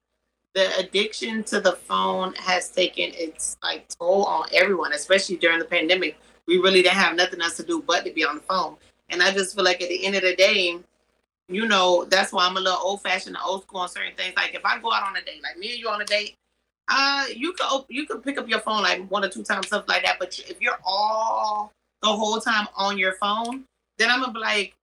[0.56, 5.66] the addiction to the phone has taken its like toll on everyone, especially during the
[5.66, 6.18] pandemic.
[6.48, 8.78] We really didn't have nothing else to do but to be on the phone.
[9.10, 10.78] And I just feel like at the end of the day,
[11.48, 14.36] you know, that's why I'm a little old fashioned old school on certain things.
[14.36, 16.36] Like if I go out on a date, like me and you on a date,
[16.88, 19.68] uh, you could op- you could pick up your phone like one or two times,
[19.68, 20.18] stuff like that.
[20.20, 23.66] But if you're all the whole time on your phone,
[23.98, 24.76] then I'm gonna be like,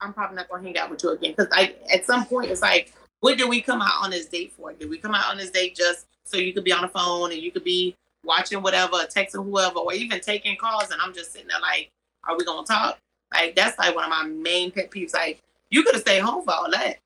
[0.00, 1.34] I'm probably not gonna hang out with you again.
[1.36, 4.52] Because I at some point it's like, what did we come out on this date
[4.52, 4.72] for?
[4.72, 7.32] Did we come out on this date just so you could be on the phone
[7.32, 10.90] and you could be watching whatever, texting whoever, or even taking calls?
[10.90, 11.90] And I'm just sitting there like,
[12.24, 12.98] are we gonna talk?
[13.32, 15.14] Like that's like one of my main pet peeves.
[15.14, 16.98] Like you could have stayed home for all that.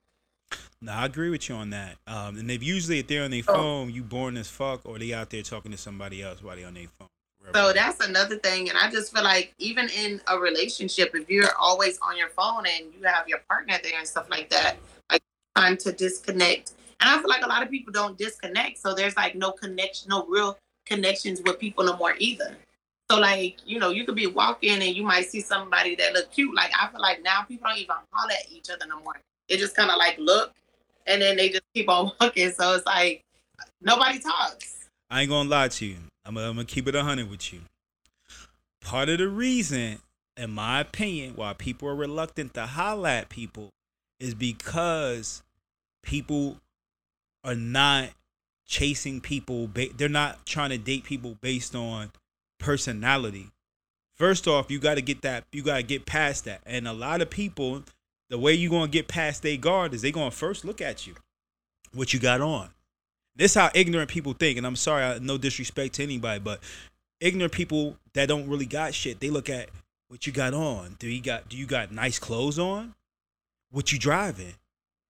[0.80, 1.96] No, I agree with you on that.
[2.08, 3.54] Um, and if usually if they're on their Oh.
[3.54, 6.64] phone, you boring as fuck, or they out there talking to somebody else while they
[6.64, 7.08] on their phone.
[7.54, 8.68] So that's another thing.
[8.68, 12.64] And I just feel like even in a relationship, if you're always on your phone
[12.66, 14.76] and you have your partner there and stuff like that,
[15.10, 15.22] like
[15.56, 16.72] trying to disconnect.
[17.00, 18.78] And I feel like a lot of people don't disconnect.
[18.78, 20.56] So there's like no connection, no real
[20.86, 22.56] connections with people no more either.
[23.12, 26.30] So like, you know, you could be walking and you might see somebody that look
[26.30, 26.54] cute.
[26.54, 29.12] Like I feel like now people don't even holler at each other no more.
[29.50, 30.54] They just kind of like look
[31.06, 32.50] and then they just keep on walking.
[32.52, 33.20] So it's like
[33.82, 34.88] nobody talks.
[35.10, 35.96] I ain't gonna lie to you.
[36.24, 37.60] I'm gonna, I'm gonna keep it a hundred with you.
[38.80, 39.98] Part of the reason,
[40.38, 43.68] in my opinion, why people are reluctant to holler at people
[44.20, 45.42] is because
[46.02, 46.56] people
[47.44, 48.08] are not
[48.64, 49.68] chasing people.
[49.98, 52.10] They're not trying to date people based on
[52.62, 53.50] personality.
[54.14, 55.44] First off, you got to get that.
[55.52, 56.62] You got to get past that.
[56.64, 57.82] And a lot of people,
[58.30, 61.14] the way you gonna get past their guard is they gonna first look at you,
[61.92, 62.70] what you got on.
[63.36, 66.60] This how ignorant people think, and I'm sorry, I, no disrespect to anybody, but
[67.20, 69.68] ignorant people that don't really got shit, they look at
[70.08, 70.96] what you got on.
[70.98, 72.94] Do you got do you got nice clothes on?
[73.70, 74.54] What you driving?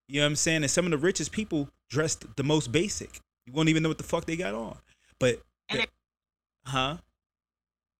[0.08, 0.62] You know what I'm saying?
[0.62, 3.20] And some of the richest people dressed the most basic.
[3.46, 4.76] You won't even know what the fuck they got on.
[5.20, 5.40] But
[6.66, 6.96] huh?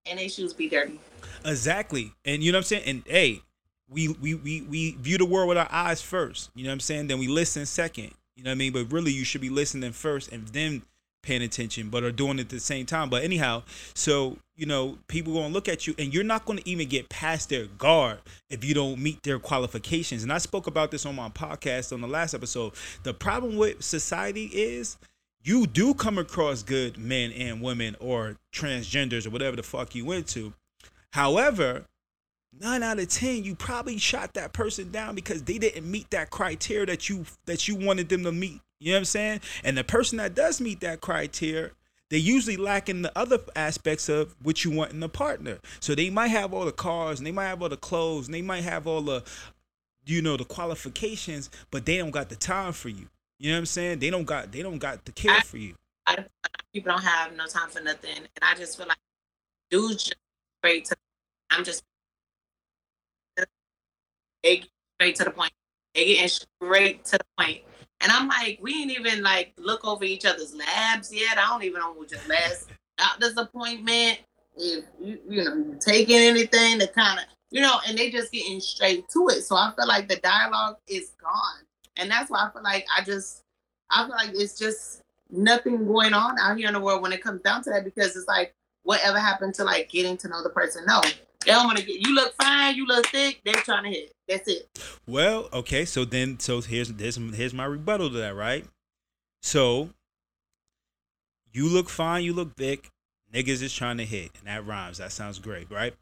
[0.06, 0.98] And their shoes be dirty.
[1.44, 2.12] Exactly.
[2.24, 2.82] And you know what I'm saying?
[2.86, 3.42] And hey,
[3.88, 6.50] we we we we view the world with our eyes first.
[6.54, 7.08] You know what I'm saying?
[7.08, 8.12] Then we listen second.
[8.36, 8.72] You know what I mean?
[8.72, 10.82] But really you should be listening first and then
[11.22, 13.08] paying attention, but are doing it at the same time.
[13.08, 13.62] But anyhow,
[13.94, 17.48] so you know, people gonna look at you and you're not gonna even get past
[17.48, 18.18] their guard
[18.50, 20.22] if you don't meet their qualifications.
[20.22, 22.72] And I spoke about this on my podcast on the last episode.
[23.02, 24.96] The problem with society is
[25.44, 30.05] you do come across good men and women or transgenders or whatever the fuck you
[30.05, 30.52] went to.
[31.12, 31.85] However,
[32.59, 36.31] nine out of ten, you probably shot that person down because they didn't meet that
[36.31, 38.61] criteria that you that you wanted them to meet.
[38.78, 39.40] You know what I'm saying?
[39.64, 41.70] And the person that does meet that criteria,
[42.11, 45.59] they usually lack in the other aspects of what you want in a partner.
[45.81, 48.35] So they might have all the cars and they might have all the clothes and
[48.35, 49.24] they might have all the
[50.05, 53.09] you know the qualifications, but they don't got the time for you.
[53.42, 53.98] You know what I'm saying?
[53.98, 55.74] They don't got they don't got the care for you.
[56.72, 58.16] People don't have no time for nothing.
[58.16, 58.98] And I just feel like
[59.68, 60.16] dudes just
[60.61, 60.96] straight to
[61.50, 61.83] I'm just
[64.44, 65.50] they get straight to the point.
[65.92, 67.62] They getting straight to the point.
[68.00, 71.37] And I'm like, we ain't even like look over each other's labs yet.
[71.37, 74.20] I don't even know what your last doctor's appointment.
[74.57, 78.31] If you you know you taking anything to kind of you know, and they just
[78.31, 79.42] getting straight to it.
[79.42, 83.02] So I feel like the dialogue is gone, and that's why I feel like I
[83.02, 83.42] just
[83.90, 87.22] I feel like it's just nothing going on out here in the world when it
[87.22, 90.50] comes down to that because it's like whatever happened to like getting to know the
[90.50, 90.85] person.
[90.87, 93.40] No, they don't want to get you look fine, you look thick.
[93.44, 94.12] They're trying to hit.
[94.28, 94.68] That's it.
[95.07, 98.66] Well, okay, so then so here's here's here's my rebuttal to that, right?
[99.42, 99.90] So
[101.52, 102.90] you look fine, you look thick,
[103.33, 104.98] niggas is trying to hit, and that rhymes.
[104.98, 105.94] That sounds great, right?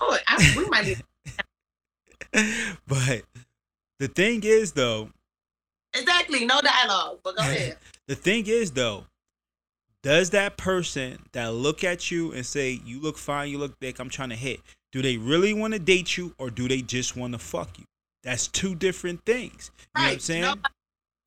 [0.00, 0.96] Oh, I, we might be
[2.86, 3.22] but
[3.98, 5.10] the thing is though,
[5.94, 7.18] exactly no dialogue.
[7.22, 7.76] But go ahead.
[8.06, 9.04] the thing is though,
[10.02, 13.98] does that person that look at you and say you look fine, you look thick,
[13.98, 14.60] I'm trying to hit,
[14.92, 17.84] do they really want to date you or do they just want to fuck you?
[18.22, 19.70] That's two different things.
[19.96, 20.42] You know what I'm saying?
[20.42, 20.74] Nobody,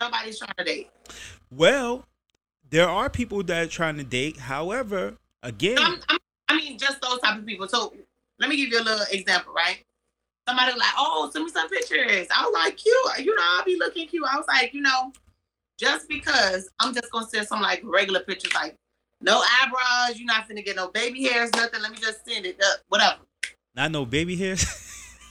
[0.01, 0.89] nobody's trying to date.
[1.51, 2.06] Well,
[2.69, 4.38] there are people that are trying to date.
[4.38, 7.67] However, again, I'm, I'm, I mean, just those type of people.
[7.67, 7.93] So
[8.39, 9.84] let me give you a little example, right?
[10.47, 12.27] Somebody like, oh, send me some pictures.
[12.36, 13.25] I was like, cute.
[13.25, 14.23] You know, I'll be looking cute.
[14.31, 15.12] I was like, you know,
[15.77, 18.75] just because I'm just gonna send some like regular pictures, like
[19.21, 21.81] no eyebrows, you're not finna get no baby hairs, nothing.
[21.81, 23.17] Let me just send it up, whatever.
[23.75, 24.65] not no baby hairs.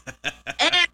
[0.61, 0.87] And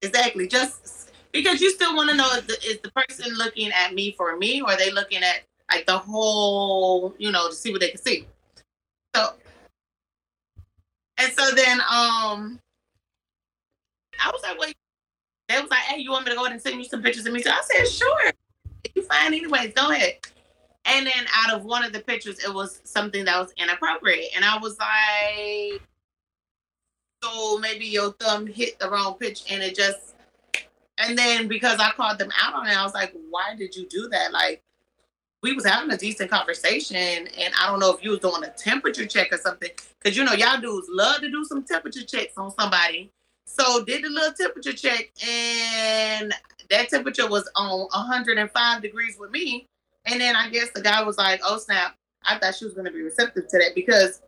[0.00, 3.94] exactly, just because you still want to know is the, is the person looking at
[3.94, 5.42] me for me, or are they looking at
[5.72, 8.26] like the whole, you know, to see what they can see.
[9.16, 9.34] So,
[11.18, 12.60] and so then, um,
[14.22, 14.76] I was like, wait.
[15.48, 17.26] They was like, hey, you want me to go ahead and send you some pictures
[17.26, 17.42] of me?
[17.42, 18.32] So I said, sure.
[18.94, 20.14] You find anyways, go ahead.
[20.84, 24.30] And then out of one of the pictures, it was something that was inappropriate.
[24.34, 25.82] And I was like,
[27.22, 30.14] so maybe your thumb hit the wrong pitch and it just
[30.98, 33.86] and then because I called them out on it, I was like, why did you
[33.86, 34.32] do that?
[34.32, 34.62] Like
[35.42, 38.50] we was having a decent conversation and I don't know if you was doing a
[38.50, 39.70] temperature check or something.
[40.02, 43.10] Cause you know, y'all dudes love to do some temperature checks on somebody.
[43.52, 46.34] So did the little temperature check and
[46.70, 49.66] that temperature was on 105 degrees with me.
[50.06, 52.90] And then I guess the guy was like, oh snap, I thought she was gonna
[52.90, 54.22] be receptive to that because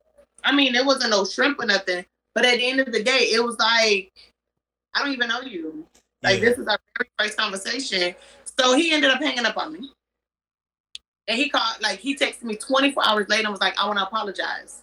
[0.45, 2.05] I mean there wasn't no shrimp or nothing.
[2.35, 4.13] But at the end of the day, it was like,
[4.95, 5.87] I don't even know you.
[6.23, 6.51] Like Yeah.
[6.51, 8.15] this is our very first conversation.
[8.59, 9.91] So he ended up hanging up on me.
[11.29, 13.99] And he called, like he texted me 24 hours later and was like, I want
[13.99, 14.83] to apologize.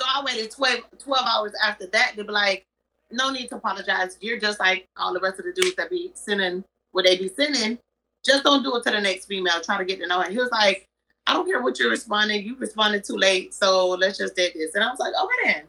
[0.00, 2.64] So I waited 12, 12 hours after that to be like,
[3.10, 4.16] no need to apologize.
[4.20, 7.28] You're just like all the rest of the dudes that be sending what they be
[7.28, 7.78] sending.
[8.24, 9.60] Just don't do it to the next female.
[9.60, 10.30] Try to get to know her.
[10.30, 10.86] He was like,
[11.26, 12.44] I don't care what you're responding.
[12.44, 13.54] You responded too late.
[13.54, 14.74] So let's just do this.
[14.74, 15.62] And I was like, okay then.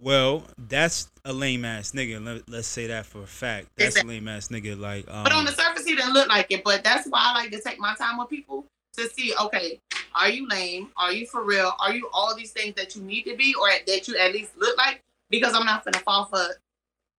[0.00, 2.44] Well, that's a lame ass nigga.
[2.48, 3.68] Let, us say that for a fact.
[3.76, 4.16] That's exactly.
[4.16, 4.78] a lame ass nigga.
[4.78, 6.62] Like, um, but on the surface, he didn't look like it.
[6.64, 9.78] But that's why I like to take my time with people to see, okay,
[10.14, 10.90] are you lame?
[10.96, 11.72] Are you for real?
[11.80, 14.56] Are you all these things that you need to be, or that you at least
[14.58, 15.00] look like?
[15.30, 16.46] Because I'm not gonna fall for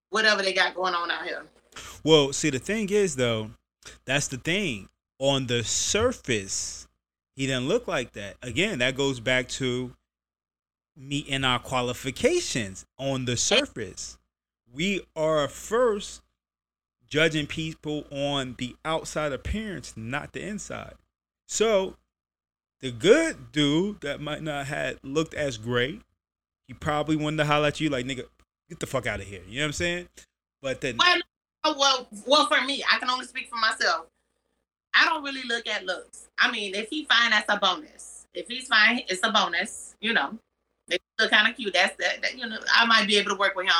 [0.10, 1.46] whatever they got going on out here.
[2.04, 3.52] Well, see, the thing is though,
[4.06, 4.89] that's the thing.
[5.20, 6.88] On the surface,
[7.36, 8.36] he didn't look like that.
[8.41, 9.96] Again, that goes back to
[10.96, 14.18] meeting our qualifications on the surface.
[14.74, 16.22] We are first
[17.08, 20.96] judging people on the outside appearance, not the inside.
[21.48, 21.96] So
[22.82, 26.02] the good dude that might not have looked as great,
[26.67, 28.25] he probably wanted to holler at you like, nigga,
[28.69, 29.41] get the fuck out of here.
[29.47, 30.08] You know what I'm saying?
[30.62, 31.21] But then well,
[31.78, 34.08] well, well, for me, I can only speak for myself.
[34.93, 36.28] I don't really look at looks.
[36.39, 38.25] I mean, if he fine, that's a bonus.
[38.34, 39.95] If he's fine, it's a bonus.
[39.99, 40.38] You know,
[40.88, 41.73] they look kind of cute.
[41.73, 42.38] That's that, that.
[42.38, 43.73] You know, I might be able to work with him.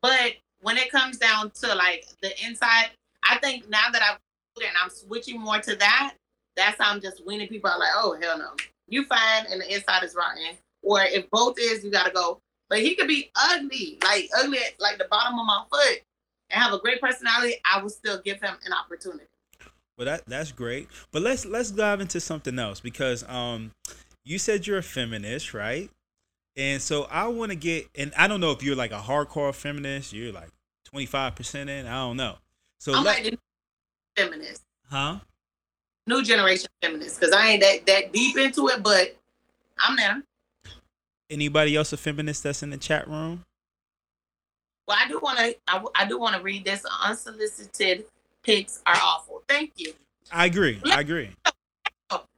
[0.00, 2.90] But when it comes down to like the inside,
[3.22, 4.18] I think now that I've
[4.56, 6.14] and I'm switching more to that,
[6.56, 8.50] that's how I'm just weaning people out like, oh hell no.
[8.88, 10.56] You fine and the inside is rotten.
[10.84, 12.40] Or if both is, you gotta go.
[12.68, 16.00] But he could be ugly, like ugly at like the bottom of my foot
[16.50, 19.26] and have a great personality, I will still give him an opportunity.
[19.96, 20.88] Well that that's great.
[21.12, 23.72] But let's let's dive into something else because um
[24.24, 25.90] you said you're a feminist, right?
[26.56, 29.52] And so I want to get, and I don't know if you're like a hardcore
[29.52, 30.12] feminist.
[30.12, 30.50] You're like
[30.94, 31.86] 25% in.
[31.86, 32.36] I don't know.
[32.78, 33.38] So I'm let, like
[34.16, 34.62] feminist.
[34.88, 35.18] Huh?
[36.06, 39.16] new generation feminists because I ain't that that deep into it, but
[39.78, 40.22] I'm there.
[41.30, 43.44] Anybody else a feminist that's in the chat room?
[44.86, 45.56] Well, I do want to.
[45.66, 46.84] I, I do want to read this.
[47.02, 48.04] Unsolicited
[48.42, 49.42] pics are awful.
[49.48, 49.94] Thank you.
[50.30, 50.80] I agree.
[50.84, 51.30] I agree.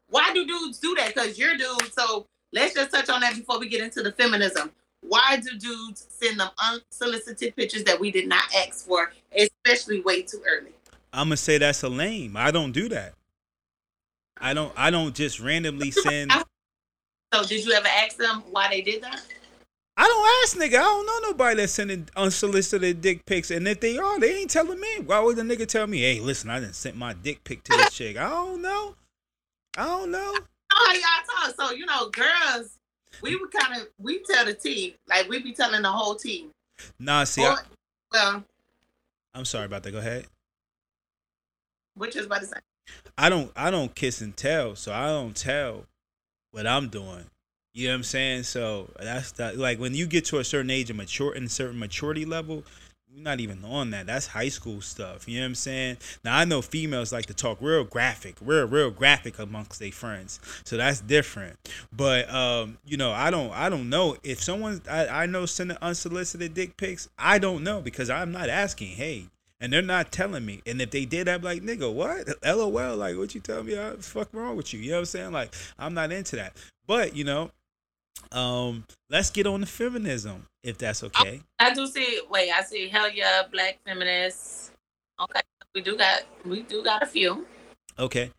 [0.08, 1.14] Why do dudes do that?
[1.14, 1.92] Because you're dudes.
[1.92, 4.70] So let's just touch on that before we get into the feminism.
[5.02, 10.22] Why do dudes send them unsolicited pictures that we did not ask for, especially way
[10.22, 10.72] too early?
[11.12, 12.36] I'm gonna say that's a lame.
[12.36, 13.14] I don't do that.
[14.38, 16.32] I don't I don't just randomly send.
[17.32, 19.22] So did you ever ask them why they did that?
[19.96, 20.78] I don't ask nigga.
[20.78, 23.50] I don't know nobody that's sending unsolicited dick pics.
[23.50, 25.00] And if they are, they ain't telling me.
[25.04, 27.76] Why would the nigga tell me, hey, listen, I didn't send my dick pic to
[27.76, 28.18] this chick?
[28.18, 28.94] I don't know.
[29.76, 30.34] I don't know.
[30.72, 31.54] Oh, how y'all talk.
[31.58, 32.78] So, you know, girls,
[33.22, 34.92] we would kind of we tell the team.
[35.08, 36.50] Like we be telling the whole team.
[36.98, 37.58] Nah, see or, I,
[38.12, 38.44] well
[39.34, 39.92] I'm sorry about that.
[39.92, 40.26] Go ahead.
[41.94, 42.58] What you was about to say?
[43.16, 45.84] I don't I don't kiss and tell, so I don't tell
[46.56, 47.26] what I'm doing.
[47.74, 48.44] You know what I'm saying?
[48.44, 49.58] So that's that.
[49.58, 52.64] Like when you get to a certain age of mature and certain maturity level,
[53.12, 54.06] you're not even on that.
[54.06, 55.28] That's high school stuff.
[55.28, 55.98] You know what I'm saying?
[56.24, 60.40] Now I know females like to talk real graphic, real real graphic amongst their friends.
[60.64, 61.58] So that's different.
[61.92, 65.76] But um, you know, I don't I don't know if someone I, I know sending
[65.82, 67.10] unsolicited dick pics.
[67.18, 68.96] I don't know because I'm not asking.
[68.96, 69.26] Hey,
[69.60, 70.62] and they're not telling me.
[70.66, 72.28] And if they did, I'd be like, nigga, what?
[72.44, 73.74] LOL, like, what you tell me?
[73.74, 74.80] The fuck wrong with you?
[74.80, 75.32] You know what I'm saying?
[75.32, 76.56] Like, I'm not into that.
[76.86, 77.50] But, you know,
[78.32, 81.40] um, let's get on the feminism, if that's okay.
[81.58, 84.72] I, I do see, wait, I see hell yeah, black feminists.
[85.20, 85.40] Okay.
[85.74, 87.46] We do got, we do got a few.
[87.98, 88.30] Okay.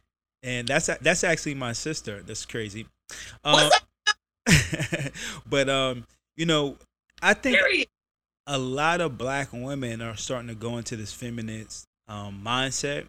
[0.43, 2.21] And that's, that's actually my sister.
[2.21, 2.86] That's crazy.
[3.43, 3.69] Um,
[5.49, 6.77] but, um, you know,
[7.21, 7.88] I think, Period
[8.47, 13.07] a lot of black women are starting to go into this feminist um, mindset,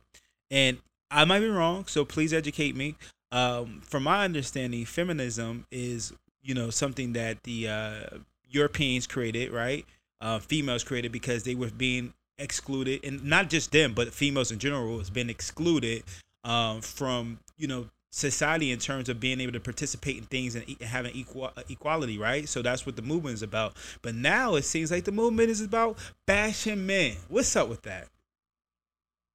[0.50, 0.78] and
[1.10, 2.96] I might be wrong, so please educate me.
[3.30, 8.18] Um, from my understanding, feminism is you know something that the uh,
[8.50, 9.86] Europeans created, right?
[10.20, 14.58] Uh, females created because they were being excluded, and not just them, but females in
[14.58, 16.02] general has been excluded
[16.44, 20.64] um, from you know society in terms of being able to participate in things and
[20.80, 22.48] having equal uh, equality, right?
[22.48, 23.76] So that's what the movement is about.
[24.02, 27.16] But now it seems like the movement is about bashing men.
[27.28, 28.08] What's up with that?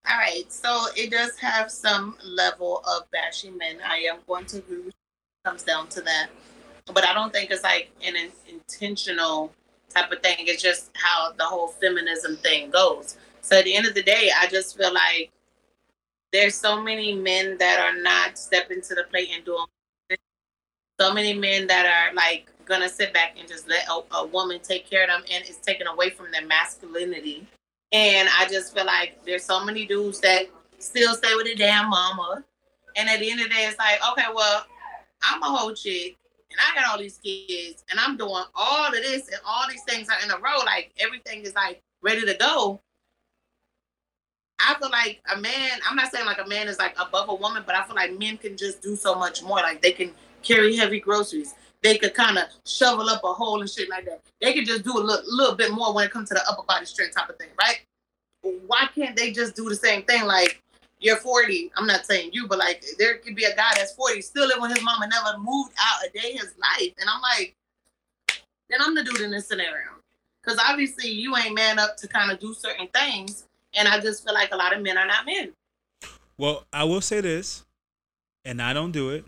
[0.09, 3.77] All right, so it does have some level of bashing men.
[3.87, 4.93] I am going to agree with
[5.45, 6.29] comes down to that,
[6.93, 8.15] but I don't think it's like an
[8.47, 9.51] intentional
[9.89, 10.37] type of thing.
[10.39, 13.17] It's just how the whole feminism thing goes.
[13.41, 15.31] So at the end of the day, I just feel like
[16.33, 19.65] there's so many men that are not stepping to the plate and doing
[20.99, 24.59] so many men that are like gonna sit back and just let a, a, woman
[24.61, 27.47] take care of them and it's taken away from their masculinity
[27.91, 30.45] and i just feel like there's so many dudes that
[30.79, 32.43] still stay with their damn mama
[32.95, 34.65] and at the end of the day it's like okay well
[35.23, 36.15] i'm a whole chick
[36.53, 39.83] and I got all these kids, and I'm doing all of this, and all these
[39.83, 40.63] things are in a row.
[40.65, 42.79] Like everything is like ready to go.
[44.59, 45.79] I feel like a man.
[45.89, 48.17] I'm not saying like a man is like above a woman, but I feel like
[48.17, 49.57] men can just do so much more.
[49.57, 51.55] Like they can carry heavy groceries.
[51.81, 54.21] They could kind of shovel up a hole and shit like that.
[54.39, 56.63] They could just do a little, little bit more when it comes to the upper
[56.63, 57.81] body strength type of thing, right?
[58.67, 60.23] Why can't they just do the same thing?
[60.25, 60.61] Like
[60.99, 61.71] you're 40.
[61.75, 64.61] I'm not saying you, but like there could be a guy that's 40, still living
[64.61, 66.93] with his mama, never moved out a day in his life.
[66.99, 67.55] And I'm like,
[68.69, 69.89] then I'm the dude in this scenario.
[70.41, 73.45] Because obviously you ain't man up to kind of do certain things.
[73.75, 75.53] And I just feel like a lot of men are not men.
[76.37, 77.65] Well, I will say this,
[78.45, 79.25] and I don't do it,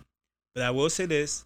[0.54, 1.46] but I will say this.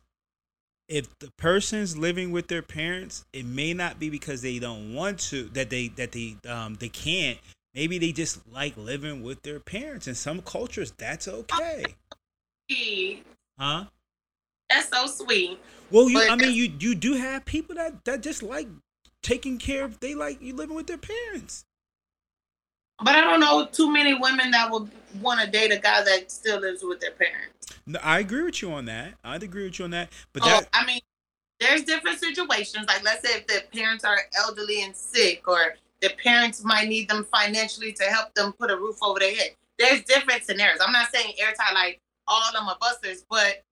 [0.88, 5.20] If the person's living with their parents, it may not be because they don't want
[5.30, 7.38] to, that they that they um they can't.
[7.76, 10.08] Maybe they just like living with their parents.
[10.08, 11.86] In some cultures, that's okay.
[13.60, 13.86] Huh?
[14.70, 15.60] That's so sweet.
[15.92, 18.68] Well, you, I mean, you you do have people that that just like
[19.22, 20.00] taking care of.
[20.00, 21.66] They like you living with their parents.
[23.02, 24.92] But I don't know too many women that would
[25.22, 27.68] want to date a guy that still lives with their parents.
[27.86, 29.14] No, I agree with you on that.
[29.24, 30.10] I'd agree with you on that.
[30.34, 31.00] But oh, that, I mean,
[31.60, 32.88] there's different situations.
[32.88, 37.10] Like, let's say if the parents are elderly and sick, or the parents might need
[37.10, 39.52] them financially to help them put a roof over their head.
[39.78, 40.80] There's different scenarios.
[40.86, 43.64] I'm not saying airtight like all of them are busters, but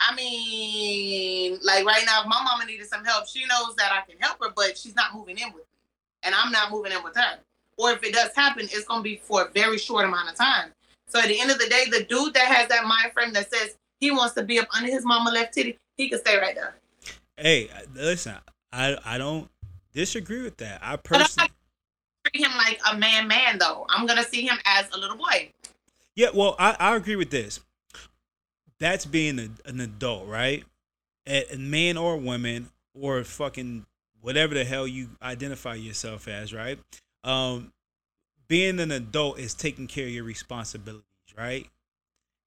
[0.00, 4.08] I mean, like right now, if my mama needed some help, she knows that I
[4.10, 5.78] can help her, but she's not moving in with me,
[6.24, 7.38] and I'm not moving in with her
[7.76, 10.70] or if it does happen, it's gonna be for a very short amount of time.
[11.08, 13.52] So at the end of the day, the dude that has that mind frame that
[13.52, 16.54] says he wants to be up under his mama left titty, he can stay right
[16.54, 16.74] there.
[17.36, 18.34] Hey, listen,
[18.72, 19.48] I I don't
[19.92, 20.80] disagree with that.
[20.82, 21.50] I personally
[22.24, 23.86] treat him like a man, man though.
[23.88, 25.50] I'm gonna see him as a little boy.
[26.14, 27.60] Yeah, well, I, I agree with this.
[28.78, 30.64] That's being a, an adult, right?
[31.26, 33.86] A, a man or woman or fucking
[34.20, 36.78] whatever the hell you identify yourself as, right?
[37.24, 37.72] Um,
[38.48, 41.04] being an adult is taking care of your responsibilities,
[41.36, 41.66] right?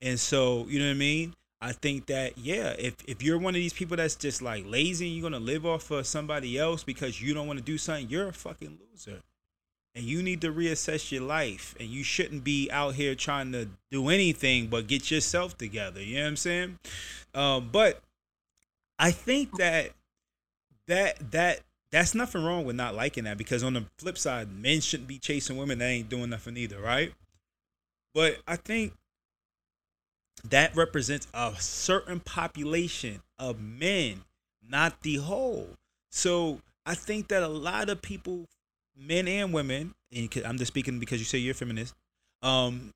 [0.01, 1.35] And so, you know what I mean?
[1.61, 5.07] I think that yeah, if if you're one of these people that's just like lazy
[5.07, 8.27] you're gonna live off of somebody else because you don't want to do something, you're
[8.27, 9.21] a fucking loser.
[9.95, 11.73] And you need to reassess your life.
[11.79, 16.03] And you shouldn't be out here trying to do anything but get yourself together.
[16.03, 16.79] You know what I'm saying?
[17.33, 18.01] Um, but
[18.99, 19.91] I think that
[20.87, 21.61] that that
[21.95, 25.17] that's nothing wrong with not liking that because on the flip side, men shouldn't be
[25.17, 27.13] chasing women that ain't doing nothing either, right?
[28.13, 28.91] But I think
[30.49, 34.25] that represents a certain population of men,
[34.61, 35.69] not the whole.
[36.11, 38.43] So I think that a lot of people,
[38.97, 41.93] men and women, and I'm just speaking because you say you're a feminist,
[42.41, 42.91] um,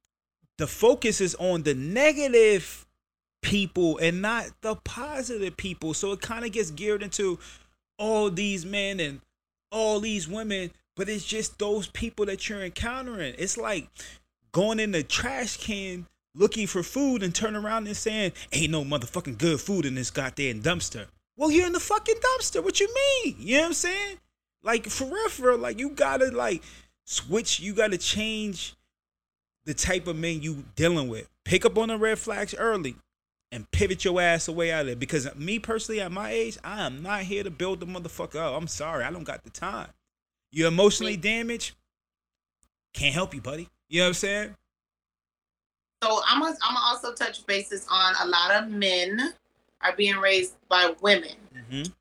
[0.58, 2.86] the focus is on the negative
[3.42, 5.94] people and not the positive people.
[5.94, 7.40] So it kind of gets geared into
[8.00, 9.22] all these men and
[9.72, 13.36] all these women, but it's just those people that you're encountering.
[13.38, 13.90] It's like
[14.52, 18.84] going in the trash can looking for food and turn around and saying, Ain't no
[18.84, 21.06] motherfucking good food in this goddamn dumpster.
[21.38, 22.64] Well, you're in the fucking dumpster.
[22.64, 23.36] What you mean?
[23.38, 24.18] You know what I'm saying?
[24.64, 26.64] Like for real, for real, like you gotta like
[27.06, 28.76] switch, you gotta change
[29.66, 31.30] the type of men you dealing with.
[31.46, 32.96] Pick up on the red flags early
[33.52, 35.00] and pivot your ass away out of it.
[35.00, 38.60] Because me personally, at my age, I am not here to build the motherfucker up.
[38.60, 39.90] I'm sorry, I don't got the time.
[40.52, 41.76] You're emotionally damaged.
[42.94, 43.70] Can't help you, buddy.
[43.88, 44.56] You know what I'm saying?
[46.04, 49.34] So I'm gonna, I'm also touch bases on a lot of men
[49.82, 51.36] are being raised by women.
[51.56, 51.92] Mm-hmm.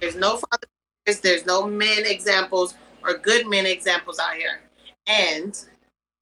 [0.00, 4.60] There's no fathers, there's no men examples or good men examples out here,
[5.06, 5.58] and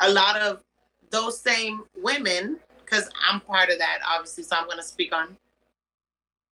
[0.01, 0.63] a lot of
[1.11, 2.59] those same women
[2.95, 4.45] because I'm part of that, obviously.
[4.45, 5.37] So I'm gonna speak on.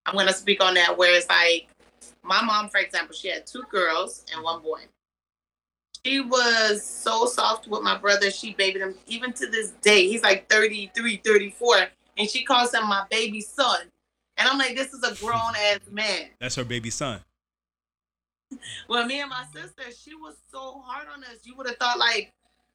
[0.07, 1.69] I'm gonna speak on that where it's like
[2.23, 4.81] my mom, for example, she had two girls and one boy.
[6.05, 8.31] She was so soft with my brother.
[8.31, 10.09] She babied him even to this day.
[10.09, 11.77] He's like 33, 34,
[12.19, 13.83] and she calls him my baby son.
[14.37, 16.29] And I'm like, this is a grown ass man.
[16.41, 17.21] That's her baby son.
[18.89, 21.39] well, me and my sister, she was so hard on us.
[21.45, 22.33] You would have thought like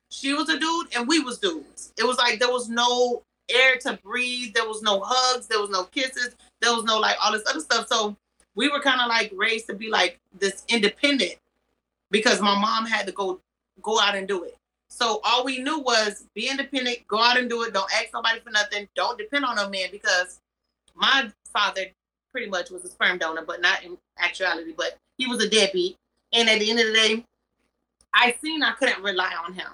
[0.09, 1.93] she was a dude and we was dudes.
[1.97, 4.53] It was like there was no air to breathe.
[4.53, 5.47] There was no hugs.
[5.47, 6.35] There was no kisses.
[6.61, 7.87] There was no like all this other stuff.
[7.87, 8.15] So
[8.55, 11.35] we were kind of like raised to be like this independent
[12.11, 13.39] because my mom had to go
[13.81, 14.57] go out and do it.
[14.89, 17.73] So all we knew was be independent, go out and do it.
[17.73, 18.87] Don't ask nobody for nothing.
[18.95, 20.39] Don't depend on a man because
[20.95, 21.85] my father
[22.31, 24.73] pretty much was a sperm donor, but not in actuality.
[24.75, 25.97] But he was a deadbeat.
[26.33, 27.25] And at the end of the day,
[28.13, 29.67] I seen I couldn't rely on him.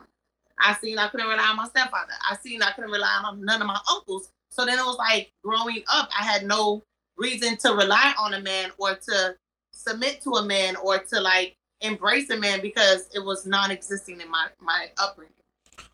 [0.59, 2.13] I seen I couldn't rely on my stepfather.
[2.29, 4.29] I seen I couldn't rely on none of my uncles.
[4.49, 6.83] So then it was like growing up, I had no
[7.17, 9.35] reason to rely on a man or to
[9.71, 14.29] submit to a man or to like embrace a man because it was non-existing in
[14.29, 15.33] my my upbringing.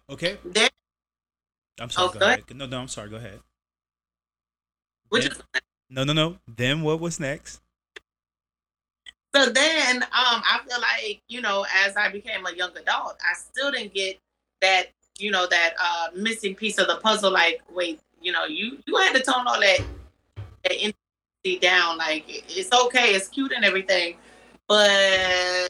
[0.10, 0.38] Okay.
[0.44, 0.70] Then,
[1.80, 2.10] I'm sorry.
[2.10, 2.44] Oh, go go ahead.
[2.54, 3.10] No, no, I'm sorry.
[3.10, 3.40] Go ahead.
[5.10, 6.38] which Then- is No, no, no.
[6.48, 7.62] Then what was next?
[9.34, 13.34] So then, um, I feel like you know, as I became a young adult, I
[13.36, 14.20] still didn't get
[14.62, 14.88] that,
[15.18, 17.32] you know, that uh, missing piece of the puzzle.
[17.32, 19.80] Like, wait, you know, you you had to tone all that,
[20.64, 20.94] that
[21.62, 21.98] down.
[21.98, 24.18] Like, it's okay, it's cute and everything,
[24.68, 25.70] but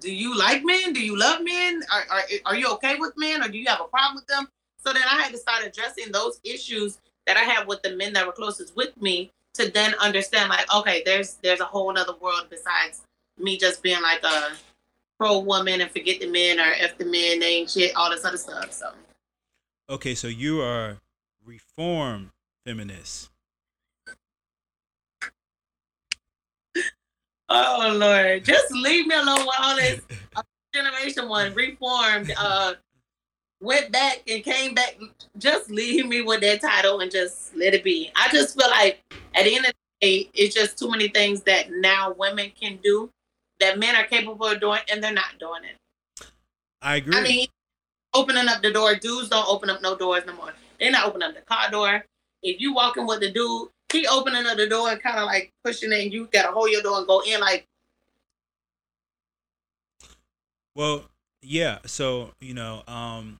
[0.00, 0.92] do you like men?
[0.92, 1.82] Do you love men?
[1.92, 4.48] Are, are are you okay with men, or do you have a problem with them?
[4.84, 8.12] So then I had to start addressing those issues that I had with the men
[8.12, 12.14] that were closest with me to then understand like okay there's there's a whole other
[12.20, 13.02] world besides
[13.38, 14.52] me just being like a
[15.18, 18.24] pro woman and forget the men or if the men they ain't shit all this
[18.24, 18.92] other stuff so.
[19.88, 20.98] Okay, so you are
[21.44, 22.30] reformed
[22.64, 23.30] feminist.
[27.48, 28.44] oh lord.
[28.44, 30.00] Just leave me alone with all this
[30.74, 32.74] generation one reformed uh
[33.60, 34.98] went back and came back.
[35.38, 38.10] Just leave me with that title and just let it be.
[38.14, 39.02] I just feel like
[39.34, 42.78] at the end of the day it's just too many things that now women can
[42.82, 43.10] do
[43.60, 45.76] that men are capable of doing and they're not doing it
[46.86, 47.16] I agree.
[47.16, 47.48] I mean,
[48.14, 50.52] opening up the door, dudes don't open up no doors no more.
[50.78, 52.04] They're not opening up the car door.
[52.42, 55.52] If you walking with the dude, he opening up the door and kind of like
[55.64, 57.40] pushing it, and you gotta hold your door and go in.
[57.40, 57.66] Like,
[60.76, 61.04] Well,
[61.42, 61.78] yeah.
[61.86, 63.38] So you know, um,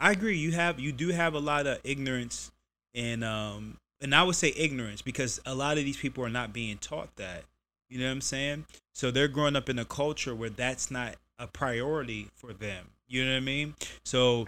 [0.00, 0.36] I agree.
[0.36, 2.50] You have you do have a lot of ignorance,
[2.94, 6.52] and um, and I would say ignorance because a lot of these people are not
[6.52, 7.44] being taught that.
[7.88, 8.66] You know what I'm saying?
[8.94, 12.86] So they're growing up in a culture where that's not a priority for them.
[13.08, 13.74] You know what I mean?
[14.04, 14.44] So,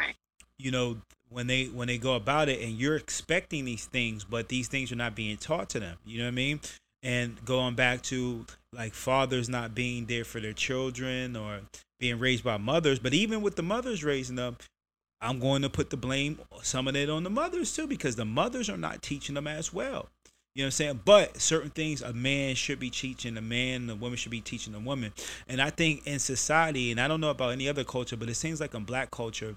[0.58, 0.98] you know,
[1.30, 4.92] when they when they go about it and you're expecting these things, but these things
[4.92, 5.96] are not being taught to them.
[6.04, 6.60] You know what I mean?
[7.02, 11.60] And going back to like fathers not being there for their children or
[11.98, 14.56] being raised by mothers, but even with the mothers raising them,
[15.20, 18.24] I'm going to put the blame some of it on the mothers too because the
[18.24, 20.08] mothers are not teaching them as well.
[20.54, 21.00] You know what I'm saying?
[21.04, 24.74] But certain things a man should be teaching a man, a woman should be teaching
[24.74, 25.12] a woman.
[25.48, 28.34] And I think in society, and I don't know about any other culture, but it
[28.34, 29.56] seems like in black culture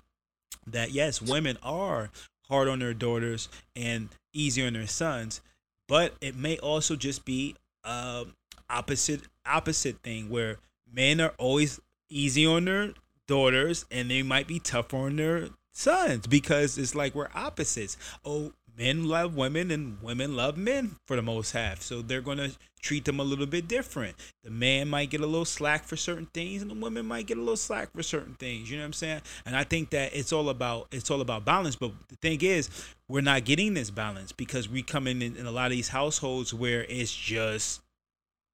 [0.68, 2.12] that yes, women are
[2.48, 5.42] hard on their daughters and easy on their sons,
[5.88, 8.34] but it may also just be um
[8.70, 10.58] opposite opposite thing where
[10.92, 12.94] men are always easy on their
[13.28, 17.98] daughters and they might be tougher on their sons because it's like we're opposites.
[18.24, 21.82] Oh, men love women and women love men for the most half.
[21.82, 22.52] So they're going to
[22.82, 24.16] treat them a little bit different.
[24.44, 27.38] The man might get a little slack for certain things and the woman might get
[27.38, 28.70] a little slack for certain things.
[28.70, 29.22] You know what I'm saying?
[29.46, 32.70] And I think that it's all about it's all about balance, but the thing is
[33.08, 35.90] we're not getting this balance because we come in in, in a lot of these
[35.90, 37.82] households where it's just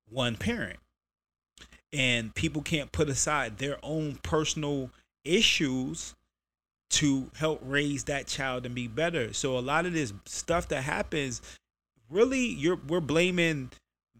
[0.10, 0.80] one parent
[1.92, 4.92] and people can't put aside their own personal
[5.24, 6.16] issues
[6.90, 9.34] to help raise that child and be better.
[9.34, 11.42] So a lot of this stuff that happens,
[12.10, 13.72] really, you're we're blaming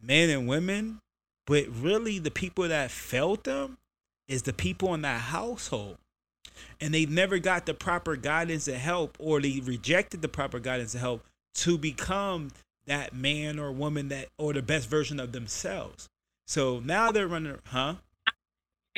[0.02, 1.00] men and women,
[1.48, 3.78] but really the people that felt them
[4.28, 5.98] is the people in that household.
[6.82, 10.94] And they never got the proper guidance and help, or they rejected the proper guidance
[10.94, 11.24] and help
[11.56, 12.50] to become
[12.86, 16.08] that man or woman that or the best version of themselves.
[16.48, 17.96] So now they're running, huh?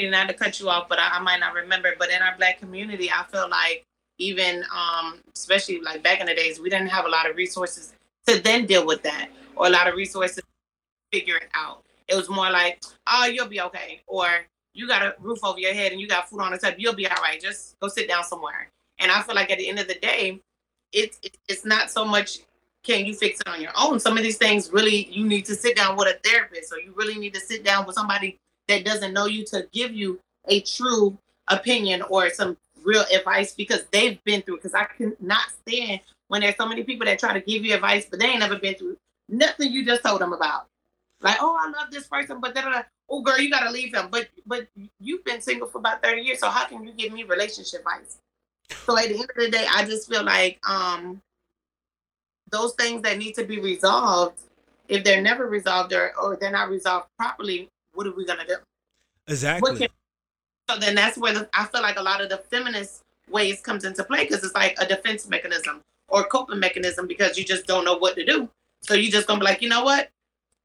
[0.10, 1.94] Not to cut you off, but I, I might not remember.
[2.00, 3.86] But in our black community, I feel like
[4.18, 7.94] even, um, especially like back in the days, we didn't have a lot of resources
[8.28, 10.44] to then deal with that, or a lot of resources to
[11.12, 11.84] figure it out.
[12.08, 14.28] It was more like, oh, you'll be okay, or
[14.74, 16.96] you got a roof over your head and you got food on the table, you'll
[16.96, 17.42] be all right.
[17.42, 18.70] Just go sit down somewhere.
[19.00, 20.40] And I feel like at the end of the day,
[20.94, 22.40] it's it, it's not so much
[22.84, 24.00] can you fix it on your own.
[24.00, 26.94] Some of these things really you need to sit down with a therapist, or you
[26.96, 28.38] really need to sit down with somebody
[28.72, 31.18] that doesn't know you to give you a true
[31.48, 34.58] opinion or some real advice because they've been through.
[34.58, 38.06] Because I cannot stand when there's so many people that try to give you advice,
[38.10, 38.98] but they ain't never been through
[39.30, 40.68] nothing you just told them about.
[41.22, 42.66] Like, oh, I love this person, but then,
[43.10, 44.08] oh, girl, you gotta leave him.
[44.10, 44.68] But but
[45.00, 48.18] you've been single for about thirty years, so how can you give me relationship advice?
[48.86, 51.22] So at the end of the day, I just feel like um
[52.52, 54.40] those things that need to be resolved,
[54.88, 58.58] if they're never resolved or, or they're not resolved properly, what are we gonna do?
[59.28, 59.78] Exactly.
[59.78, 59.90] Can,
[60.70, 63.86] so then that's where the, I feel like a lot of the feminist ways comes
[63.86, 67.86] into play because it's like a defense mechanism or coping mechanism because you just don't
[67.86, 68.50] know what to do.
[68.82, 70.10] So you just gonna be like, you know what?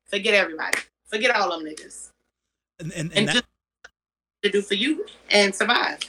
[0.07, 0.79] Forget everybody.
[1.07, 2.11] Forget all them niggas.
[2.81, 3.47] and and, and And that, just
[4.43, 6.01] to do for you and survive.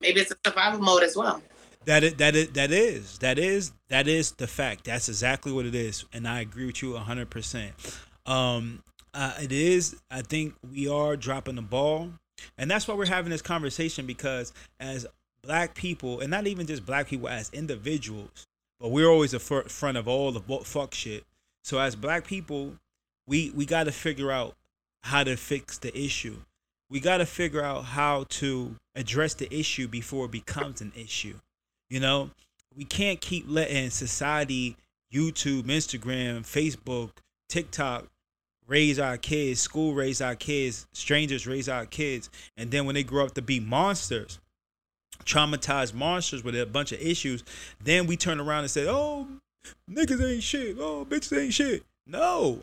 [0.00, 1.42] Maybe it's a survival mode as well.
[1.84, 4.84] That is, that is that is that is that is the fact.
[4.84, 7.72] That's exactly what it is, and I agree with you hundred percent.
[8.24, 8.84] Um,
[9.14, 9.96] uh, it is.
[10.10, 12.10] I think we are dropping the ball,
[12.56, 15.06] and that's why we're having this conversation because as
[15.42, 18.46] black people, and not even just black people, as individuals,
[18.80, 21.24] but we're always the fr- front of all the fuck shit.
[21.64, 22.74] So as black people,
[23.26, 24.56] we we got to figure out
[25.02, 26.36] how to fix the issue.
[26.90, 31.36] We got to figure out how to address the issue before it becomes an issue.
[31.88, 32.30] You know,
[32.76, 34.76] we can't keep letting society,
[35.12, 37.10] YouTube, Instagram, Facebook,
[37.48, 38.06] TikTok
[38.72, 43.02] raise our kids, school raise our kids, strangers raise our kids, and then when they
[43.02, 44.38] grow up to be monsters,
[45.24, 47.44] traumatized monsters with a bunch of issues,
[47.84, 49.28] then we turn around and say, "Oh,
[49.90, 50.78] niggas ain't shit.
[50.80, 52.62] Oh, bitches ain't shit." No,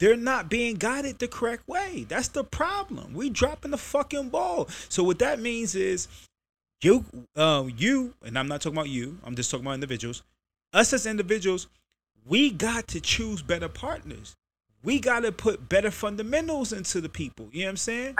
[0.00, 2.04] they're not being guided the correct way.
[2.08, 3.14] That's the problem.
[3.14, 4.66] We dropping the fucking ball.
[4.88, 6.08] So what that means is
[6.82, 7.04] you
[7.36, 10.22] um you and i'm not talking about you i'm just talking about individuals
[10.74, 11.68] us as individuals
[12.26, 14.36] we got to choose better partners
[14.86, 18.16] we got to put better fundamentals into the people you know what i'm saying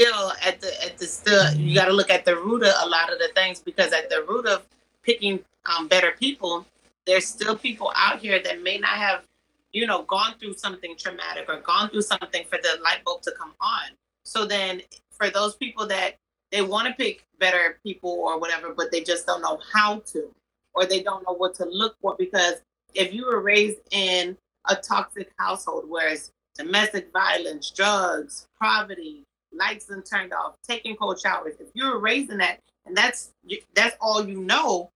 [0.00, 2.88] still at the at the still you got to look at the root of a
[2.88, 4.64] lot of the things because at the root of
[5.02, 6.64] picking um, better people
[7.06, 9.24] there's still people out here that may not have
[9.72, 13.32] you know gone through something traumatic or gone through something for the light bulb to
[13.38, 13.90] come on
[14.24, 14.80] so then
[15.18, 16.16] for those people that
[16.50, 20.30] they want to pick better people or whatever, but they just don't know how to,
[20.74, 22.14] or they don't know what to look for.
[22.18, 22.54] Because
[22.94, 24.36] if you were raised in
[24.68, 31.20] a toxic household where it's domestic violence, drugs, poverty, lights and turned off, taking cold
[31.20, 33.30] showers, if you were raised in that, and that's
[33.74, 34.90] that's all you know,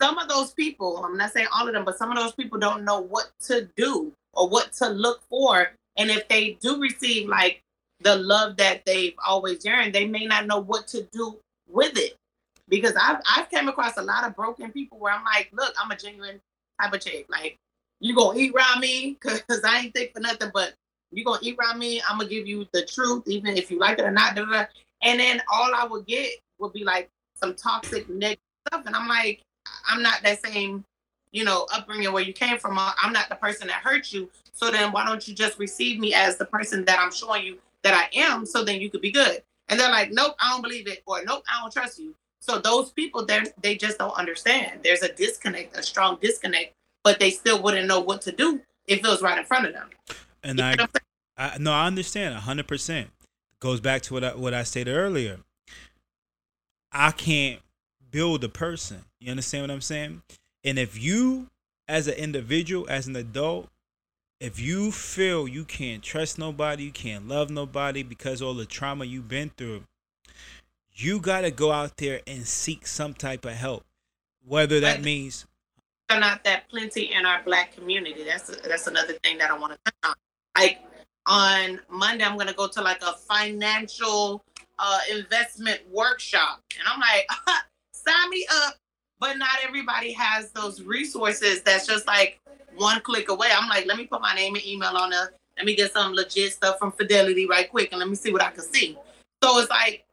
[0.00, 2.58] some of those people, I'm not saying all of them, but some of those people
[2.58, 5.70] don't know what to do or what to look for.
[5.96, 7.62] And if they do receive like
[8.00, 11.38] the love that they've always yearned, they may not know what to do
[11.68, 12.16] with it.
[12.68, 15.90] Because I've I've came across a lot of broken people where I'm like, look, I'm
[15.90, 16.40] a genuine
[16.80, 17.26] type of chick.
[17.28, 17.58] Like,
[18.02, 20.74] you gonna eat around me because I ain't think for nothing, but
[21.12, 22.02] you gonna eat around me.
[22.08, 24.36] I'm gonna give you the truth, even if you like it or not.
[24.36, 29.08] And then all I would get would be like some toxic negative stuff, and I'm
[29.08, 29.42] like,
[29.88, 30.84] I'm not that same,
[31.30, 32.76] you know, upbringing where you came from.
[32.78, 34.28] I'm not the person that hurt you.
[34.52, 37.58] So then why don't you just receive me as the person that I'm showing you
[37.84, 39.42] that I am, so then you could be good.
[39.68, 42.14] And they're like, nope, I don't believe it, or nope, I don't trust you.
[42.40, 44.80] So those people, they they just don't understand.
[44.82, 46.74] There's a disconnect, a strong disconnect,
[47.04, 49.72] but they still wouldn't know what to do if it was right in front of
[49.72, 49.88] them.
[50.42, 50.76] And I,
[51.36, 53.10] I, no, I understand hundred percent.
[53.60, 55.38] Goes back to what I, what I stated earlier.
[56.90, 57.60] I can't
[58.10, 59.04] build a person.
[59.20, 60.22] You understand what I'm saying?
[60.64, 61.48] And if you,
[61.88, 63.68] as an individual, as an adult,
[64.40, 69.04] if you feel you can't trust nobody, you can't love nobody because all the trauma
[69.04, 69.84] you've been through,
[70.92, 73.84] you got to go out there and seek some type of help.
[74.44, 75.04] Whether that but
[76.14, 78.24] means not that plenty in our black community.
[78.24, 80.14] That's that's another thing that I want to touch on.
[80.56, 80.80] Like
[81.26, 84.44] on Monday, I'm gonna go to like a financial
[84.78, 87.26] uh, investment workshop, and I'm like,
[87.94, 88.74] sign me up.
[89.20, 91.62] But not everybody has those resources.
[91.62, 92.40] That's just like
[92.76, 93.48] one click away.
[93.56, 95.32] I'm like, let me put my name and email on there.
[95.56, 98.42] Let me get some legit stuff from Fidelity right quick, and let me see what
[98.42, 98.98] I can see.
[99.42, 100.04] So it's like,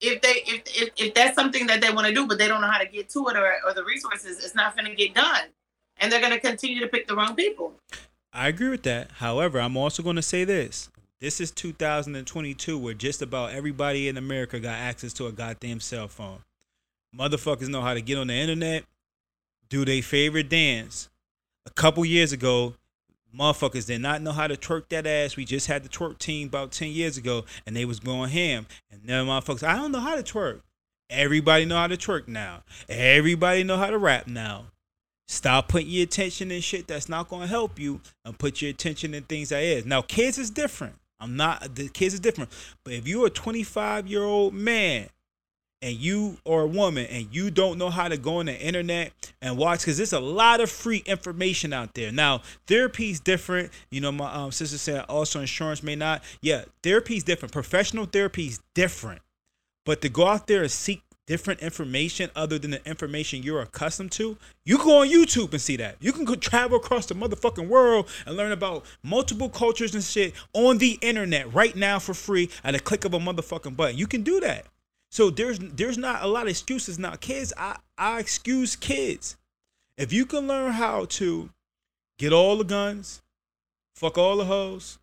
[0.00, 2.60] if they if if, if that's something that they want to do, but they don't
[2.60, 5.14] know how to get to it or, or the resources, it's not going to get
[5.14, 5.46] done,
[5.98, 7.74] and they're going to continue to pick the wrong people.
[8.32, 9.10] I agree with that.
[9.12, 10.90] However, I'm also going to say this.
[11.20, 16.06] This is 2022 where just about everybody in America got access to a goddamn cell
[16.06, 16.38] phone.
[17.16, 18.84] Motherfuckers know how to get on the internet,
[19.68, 21.08] do their favorite dance,
[21.66, 22.74] a couple years ago,
[23.36, 25.36] motherfuckers did not know how to twerk that ass.
[25.36, 28.66] We just had the twerk team about 10 years ago and they was going ham.
[28.90, 30.62] And now motherfuckers, I don't know how to twerk.
[31.10, 32.62] Everybody know how to twerk now.
[32.88, 34.66] Everybody know how to rap now.
[35.26, 39.14] Stop putting your attention in shit that's not gonna help you and put your attention
[39.14, 39.84] in things that is.
[39.84, 40.96] Now kids is different.
[41.20, 42.50] I'm not the kids is different.
[42.84, 45.08] But if you're a 25 year old man
[45.80, 49.12] and you are a woman and you don't know how to go on the internet
[49.40, 52.10] and watch because there's a lot of free information out there.
[52.10, 53.70] Now therapy is different.
[53.90, 56.22] You know my um, sister said also insurance may not.
[56.40, 57.52] Yeah therapy is different.
[57.52, 59.22] Professional therapy is different.
[59.84, 64.10] But to go out there and seek different information other than the information you're accustomed
[64.10, 65.94] to you go on youtube and see that.
[66.00, 70.32] You can go travel across the motherfucking world and learn about multiple cultures and shit
[70.54, 73.98] on the internet right now for free at a click of a motherfucking button.
[73.98, 74.64] You can do that
[75.10, 77.14] so there's there's not a lot of excuses now.
[77.16, 79.36] Kids, I, I excuse kids.
[79.96, 81.50] If you can learn how to
[82.18, 83.22] get all the guns,
[83.96, 84.98] fuck all the hoes,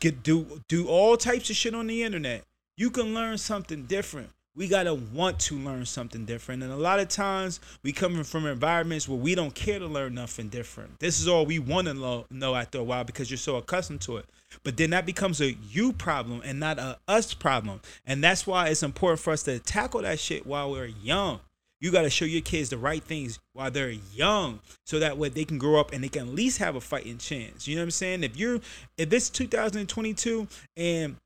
[0.00, 2.44] get do do all types of shit on the internet,
[2.76, 6.62] you can learn something different we gotta want to learn something different.
[6.62, 10.14] And a lot of times we coming from environments where we don't care to learn
[10.14, 10.98] nothing different.
[10.98, 14.00] This is all we want to lo- know after a while because you're so accustomed
[14.02, 14.26] to it.
[14.64, 17.80] But then that becomes a you problem and not a us problem.
[18.04, 21.40] And that's why it's important for us to tackle that shit while we're young.
[21.80, 25.30] You got to show your kids the right things while they're young so that way
[25.30, 27.66] they can grow up and they can at least have a fighting chance.
[27.66, 28.24] You know what I'm saying?
[28.24, 28.60] If you're
[28.98, 30.46] if this 2022
[30.76, 31.16] and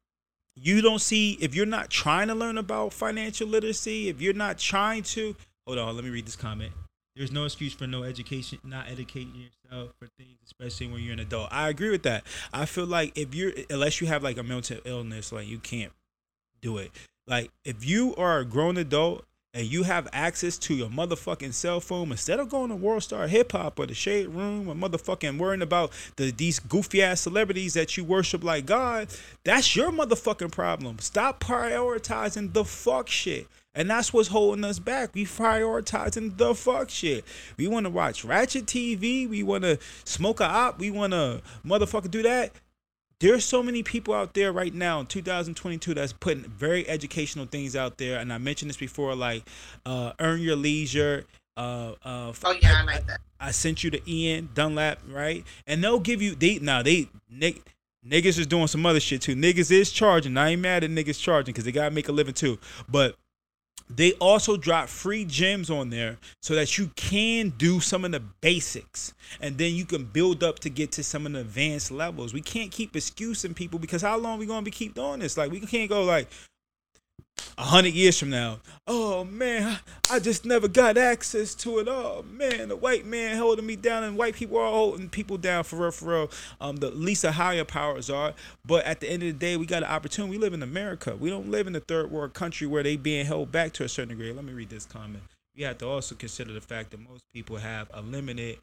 [0.57, 4.59] you don't see if you're not trying to learn about financial literacy, if you're not
[4.59, 5.35] trying to
[5.67, 6.73] hold on, let me read this comment.
[7.17, 11.21] There's no excuse for no education, not educating yourself for things, especially when you're an
[11.21, 11.49] adult.
[11.53, 12.25] I agree with that.
[12.53, 15.93] I feel like if you're, unless you have like a mental illness, like you can't
[16.61, 16.91] do it.
[17.27, 19.25] Like if you are a grown adult
[19.55, 23.29] and you have access to your motherfucking cell phone instead of going to World Star
[23.29, 27.75] Hip Hop or the Shade Room or motherfucking worrying about the these goofy ass celebrities
[27.75, 29.09] that you worship like God,
[29.45, 30.99] that's your motherfucking problem.
[30.99, 33.47] Stop prioritizing the fuck shit.
[33.77, 35.15] And that's what's holding us back.
[35.15, 37.25] We prioritizing the fuck shit.
[37.57, 39.29] We want to watch Ratchet TV.
[39.29, 40.79] We want to smoke a op.
[40.79, 42.53] We want to motherfucker do that
[43.25, 47.75] there's so many people out there right now in 2022 that's putting very educational things
[47.75, 49.43] out there and i mentioned this before like
[49.87, 51.25] uh, earn your leisure
[51.57, 53.20] uh, uh, oh yeah, I like that.
[53.39, 55.45] I, I, sent you to Ian Dunlap, right?
[55.68, 57.62] And they'll give you they now they nig,
[58.05, 59.37] niggas is doing some other shit too.
[59.37, 60.37] Niggas is charging.
[60.37, 62.59] I ain't mad at niggas charging because they gotta make a living too.
[62.89, 63.14] But
[63.91, 68.20] they also drop free gems on there so that you can do some of the
[68.41, 72.33] basics and then you can build up to get to some of the advanced levels.
[72.33, 75.37] We can't keep excusing people because how long we gonna be keep doing this?
[75.37, 76.29] Like we can't go like,
[77.57, 79.78] a hundred years from now, oh man,
[80.11, 81.89] I just never got access to it.
[81.89, 85.64] Oh man, the white man holding me down, and white people are holding people down
[85.64, 86.30] for real, for real.
[86.61, 88.35] Um, the least the higher powers are.
[88.64, 90.32] But at the end of the day, we got an opportunity.
[90.32, 91.16] We live in America.
[91.16, 93.89] We don't live in a third world country where they being held back to a
[93.89, 94.32] certain degree.
[94.32, 95.22] Let me read this comment.
[95.57, 98.59] We have to also consider the fact that most people have a limited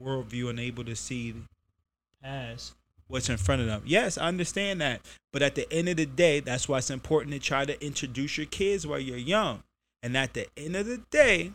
[0.00, 1.34] worldview and able to see
[2.22, 2.74] past
[3.08, 3.82] what's in front of them.
[3.84, 5.00] Yes, I understand that.
[5.32, 8.38] But at the end of the day, that's why it's important to try to introduce
[8.38, 9.62] your kids while you're young.
[10.02, 11.52] And at the end of the day,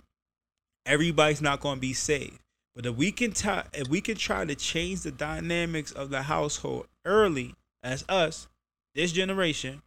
[0.85, 2.39] everybody's not going to be safe.
[2.75, 6.23] But if we can t- if we can try to change the dynamics of the
[6.23, 8.47] household early as us,
[8.95, 9.83] this generation,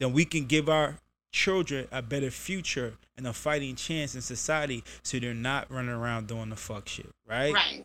[0.00, 0.96] then we can give our
[1.32, 6.26] children a better future and a fighting chance in society so they're not running around
[6.26, 7.52] doing the fuck shit, right?
[7.52, 7.84] Right.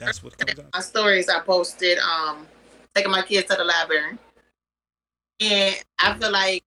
[0.00, 2.46] That's what comes My stories I posted, um,
[2.94, 4.18] taking my kids to the library.
[5.40, 6.64] And I feel like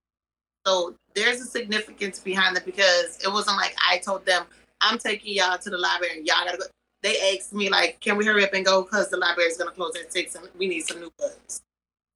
[0.66, 4.44] so there's a significance behind it because it wasn't like I told them,
[4.80, 6.64] I'm taking y'all to the library and y'all gotta go.
[7.02, 9.72] They asked me like, can we hurry up and go because the library is gonna
[9.72, 11.62] close at six and we need some new books.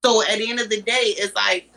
[0.03, 1.69] So at the end of the day, it's like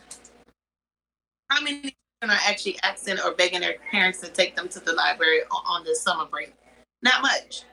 [1.49, 4.93] how many children are actually asking or begging their parents to take them to the
[4.93, 6.53] library on this summer break?
[7.01, 7.63] Not much,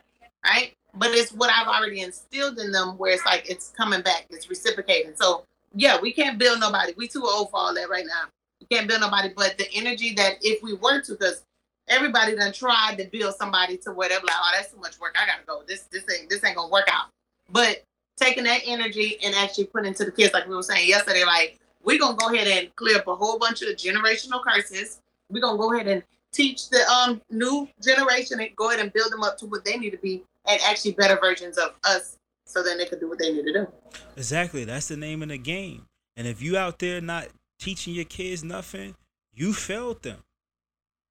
[0.44, 0.74] right?
[0.94, 4.48] But it's what I've already instilled in them where it's like it's coming back, it's
[4.48, 5.12] reciprocating.
[5.14, 6.92] So yeah, we can't build nobody.
[6.96, 8.24] We too old for all that right now.
[8.60, 11.44] We can't build nobody, but the energy that if we were to, because
[11.88, 15.16] everybody done tried to build somebody to whatever, like, oh, that's too much work.
[15.20, 15.62] I gotta go.
[15.66, 17.06] This this ain't this ain't gonna work out.
[17.50, 17.84] But
[18.16, 21.58] taking that energy and actually putting to the kids, like we were saying yesterday, like
[21.82, 25.00] we're gonna go ahead and clear up a whole bunch of generational curses.
[25.30, 29.12] We're gonna go ahead and teach the um new generation and go ahead and build
[29.12, 32.62] them up to what they need to be and actually better versions of us so
[32.62, 33.66] then they could do what they need to do.
[34.16, 34.64] Exactly.
[34.64, 35.86] That's the name of the game.
[36.16, 37.28] And if you out there not
[37.60, 38.96] teaching your kids nothing,
[39.32, 40.18] you failed them.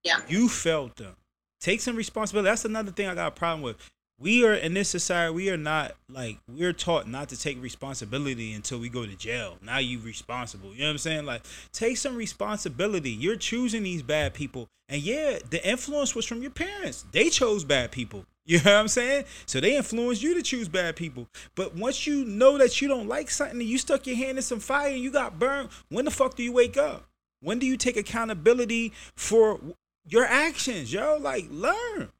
[0.04, 0.20] Yeah.
[0.28, 1.16] You failed them.
[1.60, 2.48] Take some responsibility.
[2.50, 3.76] That's another thing I got a problem with
[4.20, 8.52] we are in this society we are not like we're taught not to take responsibility
[8.52, 11.96] until we go to jail now you responsible you know what i'm saying like take
[11.96, 17.06] some responsibility you're choosing these bad people and yeah the influence was from your parents
[17.12, 19.24] they chose bad people you know what i'm saying?
[19.46, 21.28] So they influence you to choose bad people.
[21.54, 24.42] But once you know that you don't like something and you stuck your hand in
[24.42, 27.06] some fire and you got burned when the fuck do you wake up?
[27.42, 29.60] When do you take accountability for
[30.06, 31.16] your actions yo?
[31.20, 32.10] Like learn.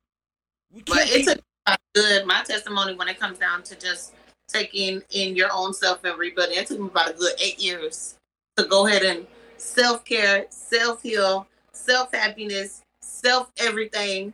[0.73, 2.27] We but it's keep- a good.
[2.27, 4.15] My testimony when it comes down to just
[4.49, 8.17] taking in your own self and rebuilding, it took me about a good eight years
[8.57, 14.33] to go ahead and self care, self heal, self happiness, self everything.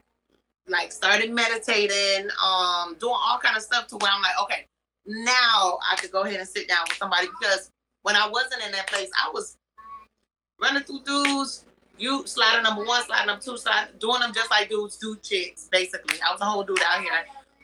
[0.68, 4.66] Like started meditating, um, doing all kind of stuff to where I'm like, okay,
[5.06, 7.70] now I could go ahead and sit down with somebody because
[8.02, 9.56] when I wasn't in that place, I was
[10.60, 11.64] running through dudes,
[11.98, 15.68] you sliding number one, sliding number two, slide, doing them just like dudes do chicks,
[15.70, 16.18] basically.
[16.20, 17.12] I was a whole dude out here.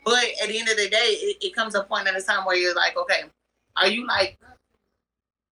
[0.04, 2.44] But at the end of the day, it, it comes a point in a time
[2.44, 3.22] where you're like, okay,
[3.76, 4.38] are you like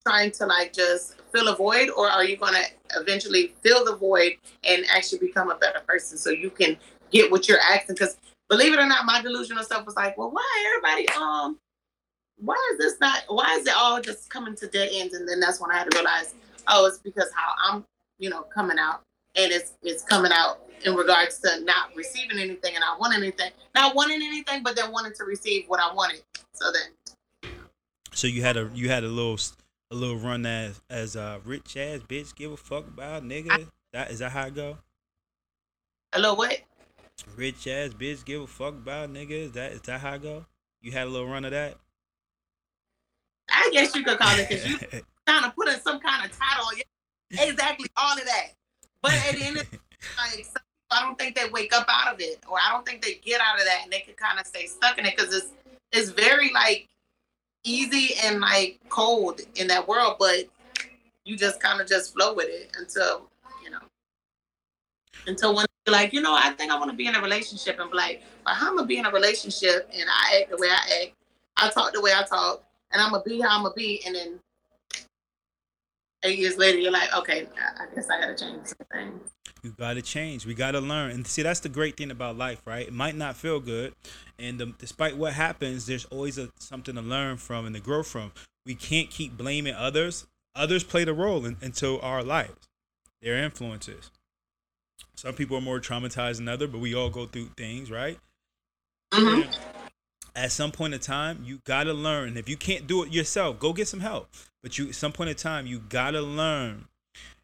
[0.07, 2.64] trying to like just fill a void or are you going to
[3.01, 4.32] eventually fill the void
[4.64, 6.76] and actually become a better person so you can
[7.11, 8.16] get what you're asking because
[8.48, 11.58] believe it or not my delusional self was like well why everybody um
[12.38, 15.40] why is this not why is it all just coming to dead ends and then
[15.40, 16.34] that's when i had to realize
[16.68, 17.84] oh it's because how i'm
[18.18, 19.02] you know coming out
[19.36, 23.50] and it's it's coming out in regards to not receiving anything and not wanting anything
[23.74, 27.52] not wanting anything but then wanting to receive what i wanted so then
[28.12, 29.38] So you had a you had a little
[29.90, 33.66] a little run as as a rich ass bitch give a fuck about nigga.
[33.92, 34.78] That is that how it go?
[36.12, 36.61] a little what
[37.36, 39.30] Rich ass bitch give a fuck about niggas.
[39.30, 40.46] Is that is that how it go?
[40.80, 41.76] You had a little run of that.
[43.50, 44.78] i guess you could call it because you
[45.26, 46.66] kind of put in some kind of title
[47.32, 48.48] exactly all of that
[49.02, 49.78] but at the end of the
[50.18, 53.02] like some I don't think they wake up out of it, or I don't think
[53.02, 55.32] they get out of that, and they can kind of stay stuck in it because
[55.34, 55.52] it's
[55.92, 56.88] it's very like
[57.64, 60.46] easy and like cold in that world, but
[61.24, 63.28] you just kind of just flow with it until
[63.62, 63.78] you know
[65.26, 67.78] until when you're like you know I think I want to be in a relationship
[67.78, 70.68] and be like, well, I'm gonna be in a relationship and I act the way
[70.68, 71.14] I act,
[71.56, 74.14] I talk the way I talk, and I'm gonna be how I'm gonna be, and
[74.14, 74.38] then
[76.24, 77.46] eight years later you're like, okay,
[77.78, 79.30] I guess I gotta change some things.
[79.62, 80.46] You gotta change.
[80.46, 81.10] We gotta learn.
[81.10, 82.86] And see, that's the great thing about life, right?
[82.86, 83.94] It might not feel good,
[84.38, 88.02] and um, despite what happens, there's always a, something to learn from and to grow
[88.02, 88.32] from.
[88.66, 90.26] We can't keep blaming others.
[90.54, 92.68] Others played a role in, into our lives.
[93.22, 94.10] Their influences.
[95.14, 98.18] Some people are more traumatized than other, but we all go through things, right?
[99.12, 99.55] Mhm.
[100.34, 102.36] At some point in time, you gotta learn.
[102.36, 104.28] If you can't do it yourself, go get some help.
[104.62, 106.86] But you, at some point in time, you gotta learn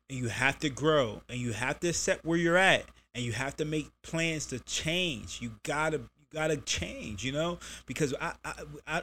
[0.08, 2.84] and you have to grow and you have to accept where you're at
[3.14, 7.58] and you have to make plans to change you gotta you gotta change you know
[7.86, 8.52] because i i,
[8.86, 9.02] I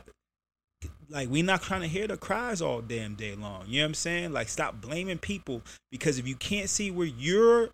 [1.10, 3.90] like we not trying to hear the cries all damn day long you know what
[3.90, 7.70] i'm saying like stop blaming people because if you can't see where you're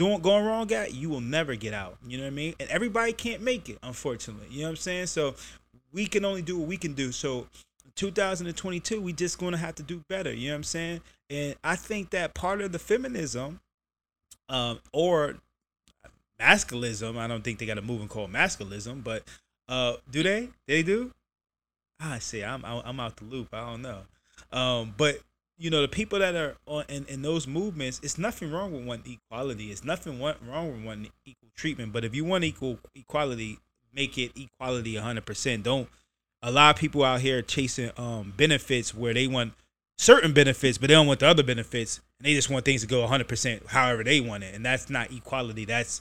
[0.00, 1.98] doing going wrong at you will never get out.
[2.06, 2.54] You know what i mean?
[2.58, 4.46] And everybody can't make it unfortunately.
[4.50, 5.06] You know what i'm saying?
[5.08, 5.34] So
[5.92, 7.12] we can only do what we can do.
[7.12, 7.48] So
[7.96, 10.32] 2022 we just gonna have to do better.
[10.32, 11.00] You know what i'm saying?
[11.28, 13.60] And i think that part of the feminism
[14.48, 15.36] um or
[16.40, 19.22] masculism i don't think they got a movement called masculism but
[19.68, 20.48] uh do they?
[20.66, 21.12] They do?
[22.00, 23.48] I see i'm i'm out the loop.
[23.52, 24.00] I don't know.
[24.50, 25.20] Um but
[25.60, 28.84] you know the people that are on in, in those movements it's nothing wrong with
[28.84, 29.70] one equality.
[29.70, 31.92] It's nothing wrong with one equal treatment.
[31.92, 33.58] But if you want equal equality
[33.94, 35.88] make it equality 100% don't
[36.42, 39.52] a lot of people out here chasing um benefits where they want
[39.98, 42.00] certain benefits but they don't want the other benefits.
[42.18, 44.54] And they just want things to go 100% however they want it.
[44.54, 45.66] And that's not equality.
[45.66, 46.00] That's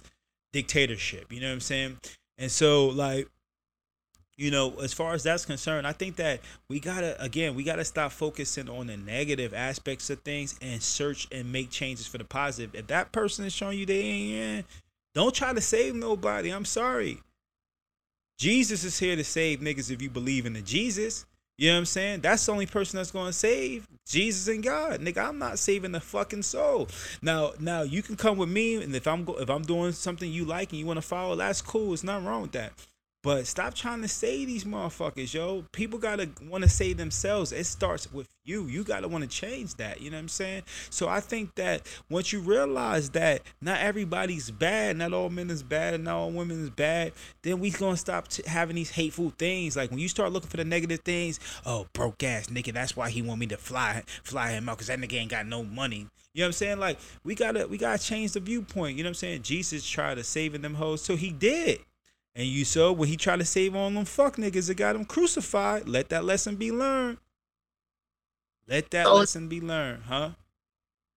[0.53, 1.31] dictatorship.
[1.31, 1.97] You know what i'm saying?
[2.37, 3.27] And so like
[4.39, 7.83] you know as far as that's concerned i think that we gotta again we gotta
[7.83, 12.23] stop focusing on the negative aspects of things and search and make changes for the
[12.23, 12.75] positive.
[12.75, 14.63] If that person is showing you they ain't in,
[15.13, 16.49] don't try to save nobody.
[16.49, 17.19] I'm sorry.
[18.37, 21.25] Jesus is here to save niggas if you believe in the jesus.
[21.57, 22.21] You know what i'm saying?
[22.21, 25.01] That's the only person that's gonna save jesus and god.
[25.01, 26.87] Nigga i'm not saving the fucking soul.
[27.21, 30.31] Now now you can come with me and if i'm go- if i'm doing something
[30.31, 31.93] you like and you want to follow that's cool.
[31.93, 32.71] It's nothing wrong with that
[33.21, 35.65] but stop trying to save these motherfuckers, yo.
[35.73, 37.51] People gotta want to save themselves.
[37.51, 38.65] It starts with you.
[38.67, 39.99] You gotta want to change that.
[39.99, 40.63] You know what I'm saying?
[40.89, 45.63] So I think that once you realize that not everybody's bad, not all men is
[45.63, 47.11] bad, and not all women is bad,
[47.41, 49.75] then we gonna stop t- having these hateful things.
[49.75, 53.09] Like when you start looking for the negative things, oh broke ass nigga, that's why
[53.09, 56.07] he want me to fly fly him out because that nigga ain't got no money.
[56.33, 56.79] You know what I'm saying?
[56.79, 58.95] Like we gotta we gotta change the viewpoint.
[58.97, 59.41] You know what I'm saying?
[59.41, 61.79] Jesus tried to saving them hoes, so he did.
[62.39, 65.03] And you saw when he tried to save all them fuck niggas that got him
[65.03, 65.89] crucified.
[65.89, 67.17] Let that lesson be learned.
[68.65, 70.29] Let that So- lesson be learned, huh?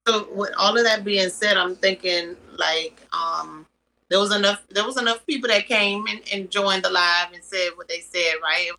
[0.08, 3.66] So with all of that being said, I'm thinking like um
[4.08, 7.44] there was enough there was enough people that came and, and joined the live and
[7.44, 8.66] said what they said, right?
[8.66, 8.74] It,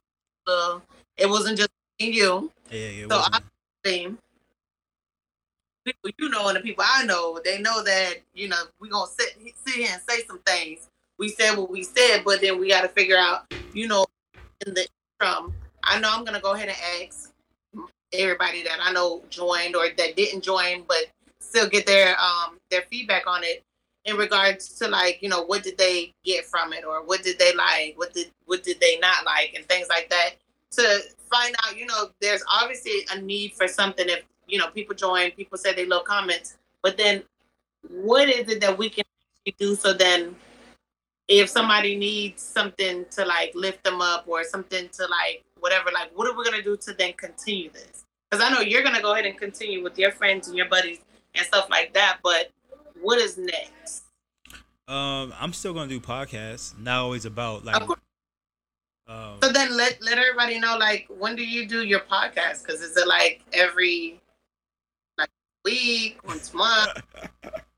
[0.45, 0.79] was, uh,
[1.15, 1.69] it wasn't just
[2.01, 2.51] me and you.
[2.69, 3.03] Yeah, yeah.
[3.05, 3.39] it So wasn't- I
[3.85, 4.19] think
[5.85, 9.09] people you know and the people I know, they know that, you know, we're gonna
[9.17, 10.89] sit sit here and say some things.
[11.23, 14.05] We said what we said, but then we gotta figure out, you know,
[14.67, 14.85] in the
[15.17, 17.31] from I know I'm gonna go ahead and ask
[18.11, 21.05] everybody that I know joined or that didn't join but
[21.39, 23.63] still get their um their feedback on it
[24.03, 27.39] in regards to like, you know, what did they get from it or what did
[27.39, 30.31] they like, what did what did they not like and things like that
[30.71, 30.99] to
[31.31, 35.31] find out, you know, there's obviously a need for something if, you know, people join,
[35.31, 37.23] people say they love comments, but then
[37.87, 39.05] what is it that we can
[39.57, 40.35] do so then
[41.27, 46.11] if somebody needs something to like lift them up or something to like whatever, like
[46.17, 48.03] what are we gonna do to then continue this?
[48.29, 50.99] Because I know you're gonna go ahead and continue with your friends and your buddies
[51.35, 52.19] and stuff like that.
[52.23, 52.51] But
[53.01, 54.03] what is next?
[54.87, 56.77] Um, I'm still gonna do podcasts.
[56.77, 57.81] Not always about like.
[59.05, 62.65] Um, so then let let everybody know like when do you do your podcast?
[62.65, 64.19] Because is it like every
[65.17, 65.29] like
[65.63, 67.01] week, once a month?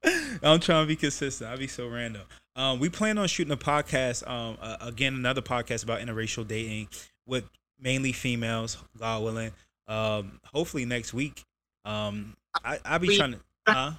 [0.43, 1.49] I'm trying to be consistent.
[1.49, 2.23] I'll be so random.
[2.55, 4.27] Um, we plan on shooting a podcast.
[4.27, 6.87] Um, uh, again, another podcast about interracial dating
[7.25, 7.43] with
[7.79, 9.51] mainly females, God willing.
[9.87, 11.43] Um, hopefully next week.
[11.83, 13.39] Um, I I'll be trying to.
[13.67, 13.91] Huh?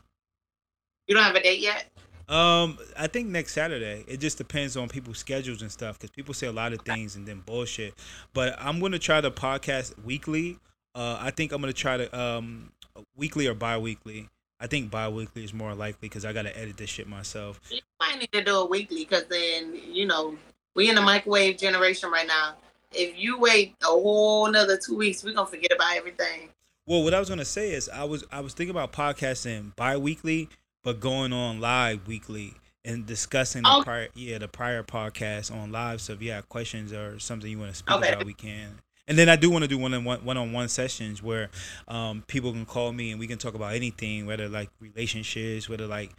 [1.07, 1.90] You don't have a date yet.
[2.28, 4.04] Um, I think next Saturday.
[4.09, 7.14] It just depends on people's schedules and stuff because people say a lot of things
[7.14, 7.94] and then bullshit.
[8.34, 10.59] But I'm gonna try to podcast weekly.
[10.94, 12.72] Uh, I think I'm gonna try to um
[13.16, 14.28] weekly or bi-weekly.
[14.59, 17.61] I think bi-weekly is more likely because I gotta edit this shit myself.
[17.70, 20.36] You might need to do it weekly because then you know
[20.74, 22.54] we in the microwave generation right now.
[22.92, 26.50] If you wait a whole another two weeks, we're gonna forget about everything.
[26.86, 30.48] Well, what I was gonna say is I was I was thinking about podcasting bi-weekly
[30.86, 32.54] but going on live weekly
[32.84, 33.82] and discussing the oh.
[33.82, 36.00] prior yeah the prior podcast on live.
[36.00, 38.12] So if you have questions or something you want to speak okay.
[38.12, 38.78] about, we can.
[39.09, 41.48] And then I do want to do one on one on one sessions where
[41.86, 45.86] um, people can call me and we can talk about anything, whether like relationships, whether
[45.86, 46.11] like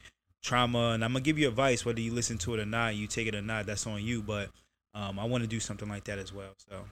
[0.42, 3.08] trauma, and I'm gonna give you advice whether you listen to it or not, you
[3.08, 3.66] take it or not.
[3.66, 4.22] That's on you.
[4.22, 4.50] But
[4.94, 6.54] um, I want to do something like that as well.
[6.70, 6.86] So.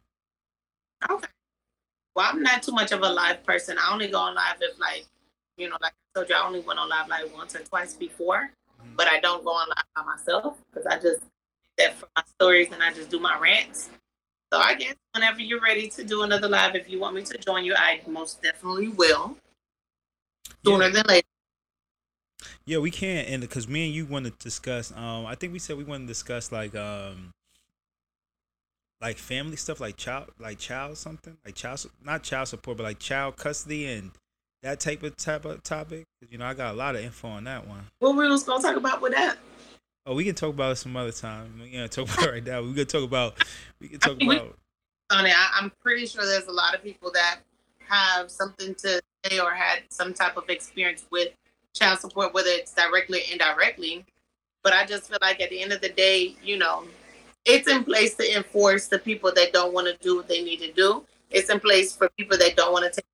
[1.10, 1.28] Okay.
[2.16, 3.78] Well, I'm not too much of a live person.
[3.80, 5.06] I only go on live if like
[5.58, 7.94] you know, like I told you, I only went on live like once or twice
[7.94, 8.50] before,
[8.82, 8.96] mm-hmm.
[8.98, 11.22] but I don't go on live by myself because I just
[11.78, 13.90] that for my stories and I just do my rants.
[14.56, 17.38] So I guess whenever you're ready to do another live, if you want me to
[17.40, 19.36] join you, I most definitely will.
[20.66, 20.90] Sooner yeah.
[20.92, 21.28] than later.
[22.66, 24.94] Yeah, we can, and because me and you want to discuss.
[24.94, 27.32] Um, I think we said we want to discuss like um,
[29.02, 33.00] like family stuff, like child, like child something, like child, not child support, but like
[33.00, 34.12] child custody and
[34.64, 36.06] that type of type of topic?
[36.30, 37.88] You know I got a lot of info on that one.
[38.00, 39.38] What we was gonna talk about with that?
[40.08, 41.60] Oh, we can talk about it some other time.
[41.62, 42.62] We can talk about it right now.
[42.62, 43.44] We can talk about.
[43.80, 44.58] We can talk about.
[45.12, 47.40] On it, I'm pretty sure there's a lot of people that
[47.88, 51.30] have something to say or had some type of experience with
[51.74, 54.06] child support, whether it's directly or indirectly.
[54.64, 56.86] But I just feel like at the end of the day, you know,
[57.46, 60.58] it's in place to enforce the people that don't want to do what they need
[60.62, 61.04] to do.
[61.30, 63.06] It's in place for people that don't want to take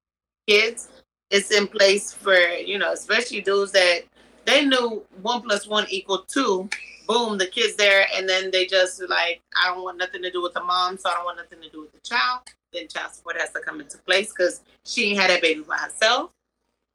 [0.47, 0.87] kids
[1.31, 4.01] it's in place for you know, especially dudes that
[4.45, 6.69] they knew one plus one equal two.
[7.07, 10.41] Boom, the kid's there, and then they just like, I don't want nothing to do
[10.41, 12.41] with the mom, so I don't want nothing to do with the child.
[12.71, 15.77] Then child support has to come into place because she ain't had that baby by
[15.77, 16.31] herself.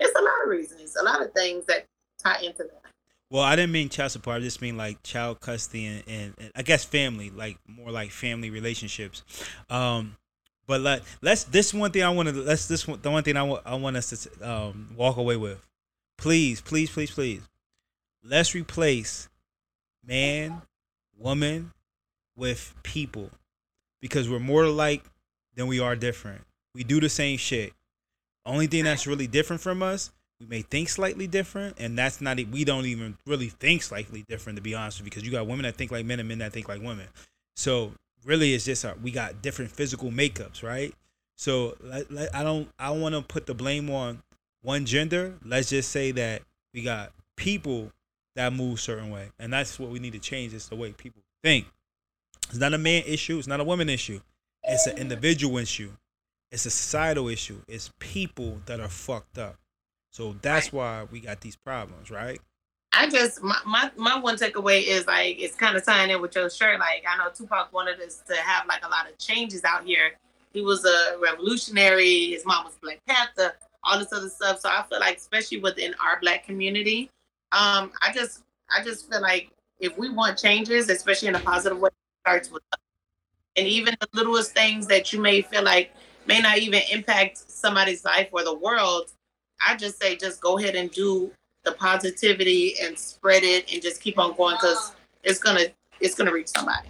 [0.01, 1.87] It's a lot of reasons, a lot of things that
[2.19, 2.81] tie into that.
[3.31, 4.37] Well, I didn't mean child support.
[4.37, 8.11] I just mean like child custody and, and, and I guess family, like more like
[8.11, 9.23] family relationships.
[9.69, 10.17] Um,
[10.67, 13.37] but like, let's this one thing I want to let's this one the one thing
[13.37, 15.61] I want I want us to um, walk away with.
[16.19, 17.43] Please, please, please, please.
[18.25, 19.29] Let's replace
[20.05, 20.63] man,
[21.19, 21.73] woman
[22.37, 23.31] with people
[24.01, 25.05] because we're more alike
[25.55, 26.43] than we are different.
[26.75, 27.73] We do the same shit.
[28.45, 32.37] Only thing that's really different from us, we may think slightly different, and that's not
[32.37, 35.47] we don't even really think slightly different to be honest with you, because you got
[35.47, 37.07] women that think like men and men that think like women.
[37.57, 37.93] So
[38.25, 40.95] really it's just our, we got different physical makeups, right?
[41.37, 41.77] So
[42.35, 44.23] I don't I don't want to put the blame on
[44.67, 45.35] one gender.
[45.45, 46.43] Let's just say that
[46.75, 47.93] we got people
[48.35, 50.53] that move certain way, and that's what we need to change.
[50.53, 51.67] Is the way people think.
[52.49, 53.39] It's not a man issue.
[53.39, 54.21] It's not a woman issue.
[54.65, 55.93] It's an individual issue.
[56.51, 57.59] It's a societal issue.
[57.69, 59.57] It's people that are fucked up.
[60.11, 62.41] So that's why we got these problems, right?
[62.93, 66.35] I just my, my my one takeaway is like it's kind of tying in with
[66.35, 66.81] your shirt.
[66.81, 70.13] Like I know Tupac wanted us to have like a lot of changes out here.
[70.53, 72.31] He was a revolutionary.
[72.31, 73.55] His mom was Black Panther.
[73.87, 74.61] All this other stuff.
[74.61, 77.11] So I feel like, especially within our Black community,
[77.53, 81.79] um, I just I just feel like if we want changes, especially in a positive
[81.79, 81.91] way,
[82.23, 82.81] starts with us.
[83.57, 85.93] And even the littlest things that you may feel like
[86.27, 89.13] may not even impact somebody's life or the world,
[89.67, 91.31] I just say just go ahead and do
[91.65, 95.67] the positivity and spread it and just keep on going because it's gonna
[96.01, 96.89] it's gonna reach somebody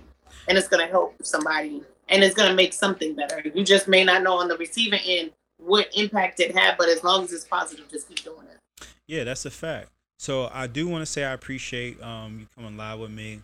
[0.49, 3.43] and it's gonna help somebody and it's gonna make something better.
[3.55, 7.03] You just may not know on the receiving end what impact it had, but as
[7.03, 8.87] long as it's positive, just keep doing it.
[9.07, 9.91] Yeah, that's a fact.
[10.19, 13.41] So I do want to say I appreciate um, you coming live with me.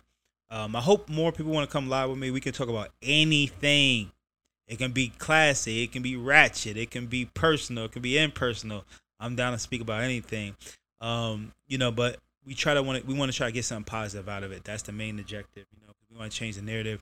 [0.49, 2.31] Um, I hope more people want to come live with me.
[2.31, 4.11] We can talk about anything.
[4.67, 8.17] It can be classy, it can be ratchet, it can be personal, it can be
[8.17, 8.85] impersonal.
[9.19, 10.55] I'm down to speak about anything.
[11.01, 13.65] Um, you know, but we try to want to, we want to try to get
[13.65, 14.63] something positive out of it.
[14.63, 15.65] That's the main objective.
[15.73, 17.01] You know, we want to change the narrative.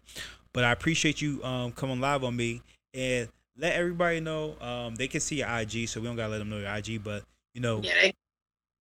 [0.53, 2.62] But I appreciate you um, coming live on me.
[2.93, 4.56] And let everybody know.
[4.62, 7.04] Um, they can see your IG, so we don't gotta let them know your IG.
[7.04, 7.24] But
[7.54, 8.12] you know, Yeah,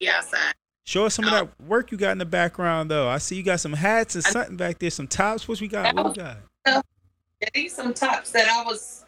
[0.00, 0.54] they outside.
[0.86, 3.08] show us some of that work you got in the background, though.
[3.08, 5.46] I see you got some hats and something back there, some tops.
[5.48, 5.94] What we got?
[5.94, 6.38] What we got?
[7.54, 9.04] These some tops that I was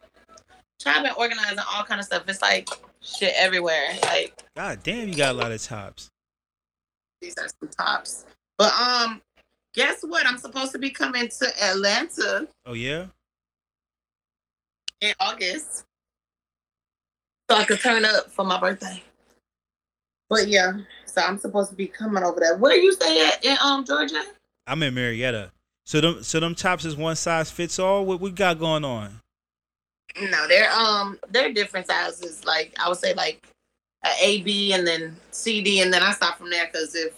[0.80, 2.24] trying to organize and all kind of stuff.
[2.28, 2.68] It's like
[3.02, 3.88] shit everywhere.
[4.04, 6.08] Like God damn, you got a lot of tops.
[7.20, 8.24] these are some tops.
[8.58, 9.20] But um,
[9.74, 10.26] guess what?
[10.26, 13.06] I'm supposed to be coming to Atlanta Oh yeah.
[15.02, 15.84] In August,
[17.50, 19.02] so I could turn up for my birthday.
[20.30, 20.72] But yeah,
[21.04, 22.56] so I'm supposed to be coming over there.
[22.56, 24.22] Where are you stay at in um Georgia?
[24.66, 25.52] I'm in Marietta.
[25.84, 28.06] So them so them tops is one size fits all.
[28.06, 29.20] What we got going on?
[30.20, 32.44] No, they're um they're different sizes.
[32.44, 33.42] Like I would say like
[34.04, 37.12] a A B and then C D and then I stop from there because if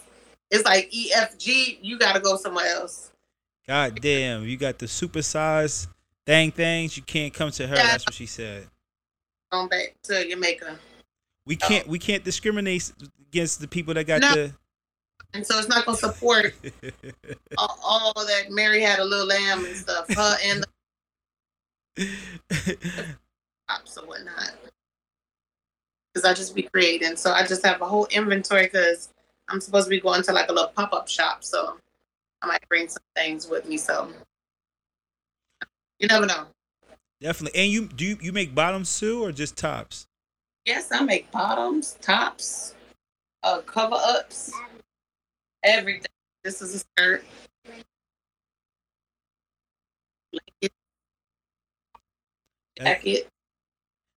[0.49, 3.11] it's like E F G, you gotta go somewhere else.
[3.67, 5.87] God damn, you got the super size
[6.25, 6.97] thing things.
[6.97, 7.75] You can't come to her.
[7.75, 8.67] That's what she said.
[9.51, 10.77] Going back to Jamaica,
[11.45, 11.67] We oh.
[11.67, 12.91] can't we can't discriminate
[13.27, 14.51] against the people that got No.
[15.33, 16.53] and so it's not gonna support
[17.57, 20.13] all, all that Mary had a little lamb and stuff.
[20.13, 20.63] Her and
[21.95, 23.07] the
[23.67, 24.53] pops or whatnot.
[26.13, 28.63] Because I just be creating, so I just have a whole inventory.
[28.63, 29.09] Because
[29.49, 31.77] I'm supposed to be going to like a little pop up shop, so
[32.41, 33.77] I might bring some things with me.
[33.77, 34.09] So
[35.99, 36.45] you never know.
[37.21, 37.59] Definitely.
[37.61, 40.07] And you do you, you make bottoms too or just tops?
[40.65, 42.73] Yes, I make bottoms, tops,
[43.43, 44.51] uh, cover ups,
[45.63, 46.11] everything.
[46.43, 47.23] This is a skirt.
[50.31, 50.73] Blanket,
[52.77, 53.27] jacket.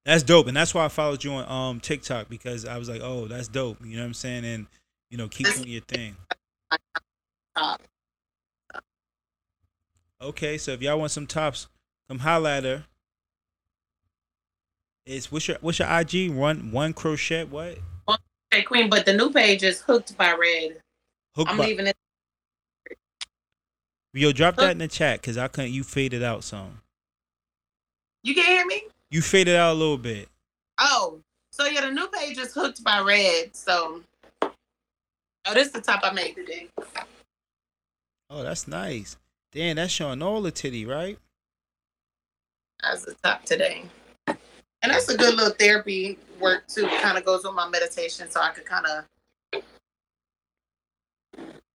[0.05, 3.03] That's dope, and that's why I followed you on um TikTok because I was like,
[3.03, 3.79] oh, that's dope.
[3.85, 4.45] You know what I'm saying?
[4.45, 4.67] And
[5.11, 6.17] you know, keep doing your thing.
[7.57, 7.83] top.
[10.21, 11.69] Okay, so if y'all want some tops,
[12.09, 12.85] come holla at her.
[15.07, 16.31] It's what's your what's your IG?
[16.31, 17.79] One one crochet what?
[18.53, 20.83] Okay, Queen, but the new page is hooked by red.
[21.35, 21.97] Hook I'm by- leaving it.
[24.13, 25.73] Yo, drop that in the chat because I couldn't.
[25.73, 26.81] You faded out some.
[28.25, 28.83] You can hear me?
[29.11, 30.29] You faded out a little bit.
[30.79, 31.21] Oh,
[31.53, 33.55] so yeah, the new page is hooked by red.
[33.55, 34.03] So,
[34.43, 34.51] oh,
[35.55, 36.69] this is the top I made today.
[38.31, 39.17] Oh, that's nice.
[39.53, 41.19] Damn, that's showing all the titty, right?
[42.85, 43.85] As the top today.
[44.27, 46.87] And that's a good little therapy work too.
[47.01, 49.63] Kind of goes with my meditation, so I could kind of.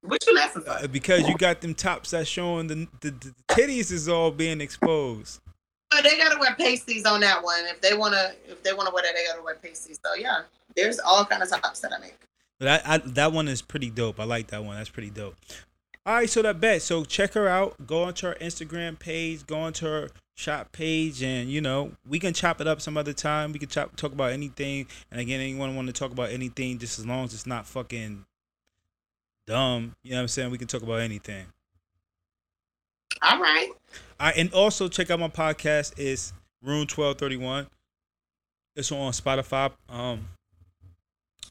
[0.01, 0.69] What you laughing for?
[0.69, 4.61] Uh, because you got them tops that showing the, the the titties is all being
[4.61, 5.41] exposed.
[5.89, 7.65] But they gotta wear pasties on that one.
[7.65, 9.99] If they wanna, if they wanna wear that, they gotta wear pasties.
[10.05, 10.43] So yeah,
[10.75, 12.17] there's all kind of tops that I make.
[12.59, 14.19] But I, I that one is pretty dope.
[14.19, 14.77] I like that one.
[14.77, 15.35] That's pretty dope.
[16.05, 16.81] All right, so that bet.
[16.81, 17.87] So check her out.
[17.87, 19.47] Go onto her Instagram page.
[19.47, 23.13] Go onto her shop page, and you know we can chop it up some other
[23.13, 23.53] time.
[23.53, 24.87] We can chop talk about anything.
[25.11, 28.25] And again, anyone want to talk about anything, just as long as it's not fucking
[29.47, 29.95] dumb.
[30.03, 30.51] You know what I'm saying?
[30.51, 31.45] We can talk about anything.
[33.21, 33.69] All right.
[34.19, 35.93] I and also check out my podcast.
[35.97, 37.67] It's Room Twelve Thirty One.
[38.75, 40.27] It's on Spotify, um,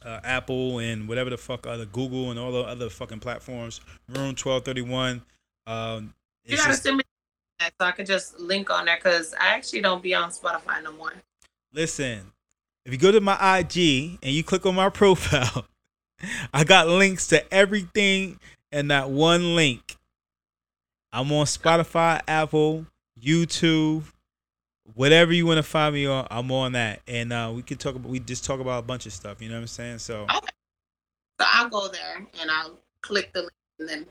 [0.05, 3.81] uh, Apple, and whatever the fuck other Google and all the other fucking platforms.
[4.09, 5.23] Room Twelve Thirty One.
[5.67, 7.03] Um, You gotta just- send me
[7.61, 10.83] that so I could just link on there because I actually don't be on Spotify
[10.83, 11.13] no more.
[11.73, 12.33] listen.
[12.85, 15.67] If you go to my IG and you click on my profile,
[16.53, 18.41] I got links to everything
[18.73, 19.97] and that one link.
[21.13, 22.87] I'm on Spotify, Apple,
[23.21, 24.03] YouTube,
[24.95, 26.27] whatever you want to find me on.
[26.31, 28.11] I'm on that, and uh, we can talk about.
[28.11, 29.43] We just talk about a bunch of stuff.
[29.43, 29.99] You know what I'm saying?
[29.99, 30.49] So, okay.
[31.41, 34.07] So I'll go there and I'll click the link and then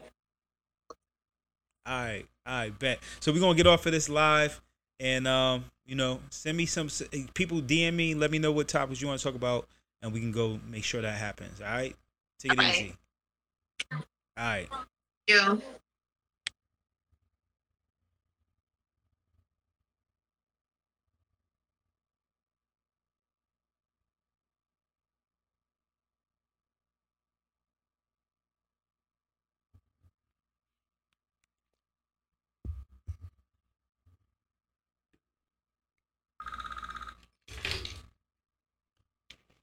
[1.86, 3.00] all right, all right, bet.
[3.20, 4.62] So we're gonna get off of this live,
[5.00, 6.90] and um, you know, send me some
[7.34, 8.14] people DM me.
[8.14, 9.68] Let me know what topics you want to talk about,
[10.02, 11.60] and we can go make sure that happens.
[11.60, 11.96] All right,
[12.40, 12.76] take it All right.
[12.76, 12.96] easy.
[13.92, 14.02] All
[14.38, 14.70] right.
[15.28, 15.62] you.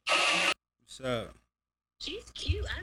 [0.09, 1.35] What's up?
[2.01, 2.64] She's cute.
[2.64, 2.80] I